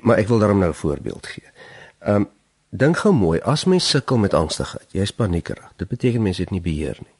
Maar 0.00 0.18
ek 0.22 0.28
wil 0.28 0.38
daarom 0.38 0.58
nou 0.58 0.70
'n 0.70 0.74
voorbeeld 0.74 1.26
gee. 1.26 1.48
Ehm 1.98 2.14
um, 2.14 2.28
Dink 2.76 2.98
gou 3.00 3.12
mooi, 3.14 3.38
as 3.40 3.64
mens 3.64 3.88
sukkel 3.88 4.18
met 4.20 4.34
angstigheid, 4.34 4.86
jy's 4.92 5.12
paniekerig. 5.16 5.68
Dit 5.80 5.88
beteken 5.88 6.22
mens 6.22 6.40
het 6.42 6.50
nie 6.52 6.60
beheer 6.60 6.98
nie. 7.00 7.14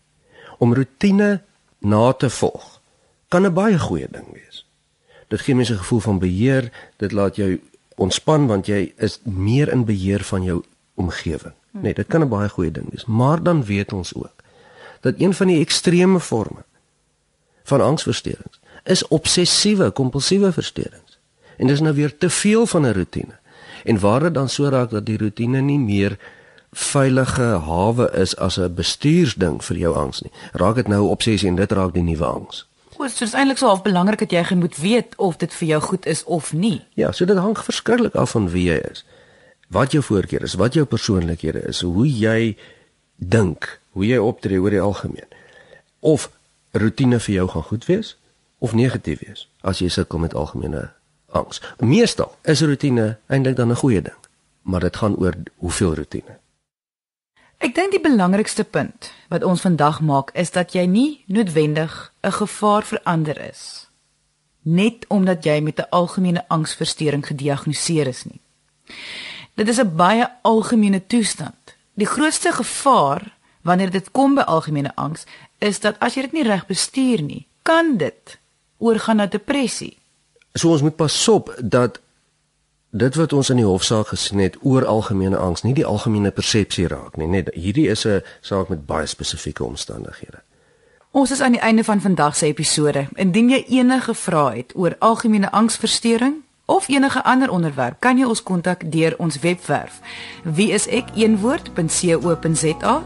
Om 0.58 0.74
rotine 0.76 1.40
na 1.78 2.12
te 2.12 2.30
volg 2.30 2.80
kan 3.28 3.46
'n 3.46 3.54
baie 3.54 3.78
goeie 3.78 4.08
ding 4.10 4.26
wees. 4.32 4.66
Dit 5.28 5.40
gee 5.40 5.54
mense 5.54 5.72
'n 5.72 5.78
gevoel 5.78 6.00
van 6.00 6.18
beheer, 6.18 6.70
dit 6.96 7.12
laat 7.12 7.36
jou 7.36 7.60
ontspan 7.96 8.46
want 8.46 8.66
jy 8.66 8.92
is 8.96 9.20
meer 9.22 9.68
in 9.72 9.84
beheer 9.84 10.24
van 10.24 10.42
jou 10.42 10.62
omgewing. 10.94 11.54
Nee, 11.70 11.94
dit 11.94 12.06
kan 12.06 12.20
'n 12.22 12.28
baie 12.28 12.48
goeie 12.48 12.70
ding 12.70 12.86
wees, 12.90 13.04
maar 13.04 13.42
dan 13.42 13.64
weet 13.64 13.92
ons 13.92 14.14
ook 14.14 14.34
dat 15.00 15.14
een 15.18 15.34
van 15.34 15.46
die 15.46 15.60
ekstreme 15.60 16.20
forme 16.20 16.64
van 17.62 17.80
angsversteurings 17.80 18.60
is 18.84 19.08
obsessiewe 19.08 19.90
kompulsiewe 19.90 20.52
versteurings. 20.52 21.18
En 21.56 21.66
dis 21.66 21.80
nou 21.80 21.94
weer 21.94 22.18
te 22.18 22.30
veel 22.30 22.66
van 22.66 22.82
'n 22.82 22.92
rotine. 22.92 23.38
En 23.86 24.00
waar 24.02 24.26
dit 24.26 24.34
dan 24.34 24.48
so 24.48 24.68
raak 24.68 24.90
dat 24.90 25.06
die 25.06 25.18
rotine 25.18 25.60
nie 25.62 25.78
meer 25.78 26.18
veilige 26.76 27.48
hawe 27.66 28.10
is 28.12 28.36
as 28.36 28.58
'n 28.58 28.74
bestuursding 28.74 29.64
vir 29.64 29.76
jou 29.76 29.94
angs 29.96 30.20
nie. 30.22 30.32
Raak 30.52 30.74
dit 30.74 30.88
nou 30.88 31.08
obsessie 31.08 31.48
en 31.48 31.54
dit 31.56 31.72
raak 31.72 31.92
die 31.92 32.02
nuwe 32.02 32.24
angs. 32.24 32.66
Goed, 32.96 33.10
so 33.10 33.18
dit 33.18 33.28
is 33.28 33.34
eintlik 33.34 33.58
so 33.58 33.66
half 33.66 33.82
belangrik 33.82 34.18
dat 34.18 34.30
jy 34.30 34.54
moet 34.54 34.76
weet 34.76 35.16
of 35.16 35.36
dit 35.36 35.54
vir 35.54 35.68
jou 35.68 35.80
goed 35.80 36.06
is 36.06 36.24
of 36.24 36.52
nie. 36.52 36.84
Ja, 36.94 37.12
so 37.12 37.24
dit 37.24 37.36
hang 37.36 37.58
verskriklik 37.58 38.14
af 38.14 38.30
van 38.30 38.50
wie 38.50 38.68
jy 38.68 38.80
is. 38.90 39.04
Wat 39.68 39.92
jou 39.92 40.02
voorkeur 40.02 40.42
is, 40.42 40.54
wat 40.54 40.74
jou 40.74 40.84
persoonlikhede 40.84 41.62
is, 41.68 41.80
hoe 41.80 42.08
jy 42.18 42.56
dink, 43.16 43.80
hoe 43.90 44.06
jy 44.06 44.18
optree 44.18 44.60
oor 44.60 44.70
die 44.70 44.80
algemeen. 44.80 45.28
Of 46.00 46.30
rotine 46.72 47.20
vir 47.20 47.34
jou 47.34 47.48
gaan 47.48 47.62
goed 47.62 47.84
wees 47.84 48.16
of 48.58 48.72
negatief 48.72 49.20
wees 49.20 49.48
as 49.60 49.78
jy 49.78 49.88
sukkel 49.88 50.18
met 50.18 50.34
algemene 50.34 50.90
angs. 51.36 51.62
Meestal 51.78 52.34
is 52.42 52.60
rotine 52.60 53.18
eintlik 53.26 53.56
dan 53.56 53.70
'n 53.70 53.82
goeie 53.82 54.02
ding, 54.02 54.20
maar 54.62 54.80
dit 54.80 54.96
gaan 54.96 55.16
oor 55.16 55.34
hoeveel 55.56 55.94
rotine. 55.94 56.38
Ek 57.58 57.74
dink 57.74 57.90
die 57.90 58.00
belangrikste 58.00 58.64
punt 58.64 59.12
wat 59.28 59.44
ons 59.44 59.60
vandag 59.60 60.00
maak 60.00 60.30
is 60.34 60.50
dat 60.50 60.72
jy 60.72 60.86
nie 60.86 61.24
noodwendig 61.26 62.12
'n 62.22 62.32
gevaar 62.32 62.82
vir 62.82 63.00
ander 63.04 63.40
is 63.48 63.86
net 64.66 65.04
omdat 65.08 65.44
jy 65.44 65.60
met 65.60 65.78
'n 65.78 65.90
algemene 65.90 66.44
angsversteuring 66.48 67.26
gediagnoseer 67.26 68.06
is 68.06 68.24
nie. 68.24 68.40
Dit 69.54 69.68
is 69.68 69.78
'n 69.80 69.96
baie 69.96 70.28
algemene 70.42 71.06
toestand. 71.06 71.76
Die 71.94 72.06
grootste 72.06 72.52
gevaar 72.52 73.36
wanneer 73.62 73.90
dit 73.90 74.10
kom 74.10 74.34
by 74.34 74.40
algemene 74.40 74.94
angs 74.94 75.24
is 75.58 75.80
dat 75.80 75.98
as 75.98 76.14
jy 76.14 76.22
dit 76.22 76.32
nie 76.32 76.42
reg 76.42 76.66
bestuur 76.66 77.22
nie, 77.22 77.46
kan 77.62 77.96
dit 77.96 78.38
oorgaan 78.78 79.16
na 79.16 79.26
depressie. 79.26 79.98
So 80.56 80.72
ons 80.72 80.82
moet 80.82 80.96
pas 80.96 81.28
op 81.28 81.54
dat 81.60 82.00
dit 82.90 83.14
wat 83.14 83.32
ons 83.32 83.50
in 83.52 83.60
die 83.60 83.68
hofsaak 83.68 84.08
gesien 84.08 84.40
het 84.40 84.56
oor 84.62 84.86
algemene 84.88 85.36
angs 85.36 85.62
nie 85.62 85.74
die 85.76 85.84
algemene 85.84 86.30
persepsie 86.30 86.86
raak 86.88 87.16
nie. 87.20 87.28
Net 87.28 87.50
hierdie 87.52 87.88
is 87.92 88.06
'n 88.06 88.22
saak 88.40 88.68
met 88.68 88.86
baie 88.86 89.06
spesifieke 89.06 89.64
omstandighede. 89.64 90.40
Ons 91.10 91.30
is 91.30 91.40
aan 91.40 91.52
die 91.52 91.60
einde 91.60 91.84
van 91.84 92.00
vandag 92.00 92.36
se 92.36 92.46
episode. 92.46 93.06
Indien 93.14 93.48
jy 93.48 93.64
enige 93.68 94.14
vrae 94.14 94.56
het 94.56 94.72
oor 94.74 94.96
algemene 94.98 95.50
angsversteuring, 95.50 96.34
of 96.66 96.88
enige 96.88 97.24
ander 97.24 97.50
onderwerp, 97.50 97.96
kan 97.98 98.18
jy 98.18 98.26
ons 98.26 98.42
kontak 98.42 98.92
deur 98.92 99.14
ons 99.22 99.38
webwerf 99.40 100.00
wieisek.co.za. 100.42 101.62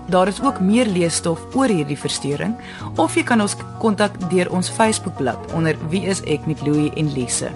Daar 0.08 0.28
is 0.28 0.42
ook 0.42 0.60
meer 0.60 0.86
leesstof 0.86 1.40
oor 1.54 1.68
hierdie 1.68 1.98
verstoring 1.98 2.56
of 2.96 3.14
jy 3.14 3.22
kan 3.22 3.40
ons 3.40 3.56
kontak 3.78 4.12
deur 4.30 4.50
ons 4.50 4.70
Facebookblad 4.70 5.52
onder 5.52 5.76
wieisek 5.92 6.46
met 6.46 6.62
Louie 6.66 6.92
en 6.96 7.12
Lise. 7.12 7.50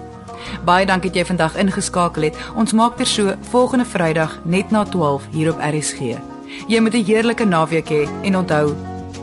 Baie 0.64 0.86
dankie 0.86 1.10
dat 1.10 1.18
jy 1.22 1.26
vandag 1.32 1.56
ingeskakel 1.60 2.22
het. 2.28 2.36
Ons 2.56 2.72
maak 2.76 2.96
ter 2.96 3.08
so 3.08 3.34
volgende 3.50 3.84
Vrydag 3.88 4.38
net 4.44 4.70
na 4.70 4.84
12 4.84 5.22
hier 5.32 5.52
op 5.52 5.60
RSG. 5.60 5.98
Jy 6.68 6.80
moet 6.80 6.94
'n 6.94 7.04
heerlike 7.04 7.44
naweek 7.44 7.88
hê 7.88 8.08
en 8.22 8.36
onthou, 8.36 8.74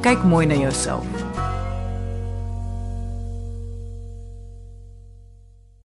kyk 0.02 0.24
mooi 0.24 0.46
na 0.46 0.56
jouself. 0.56 1.06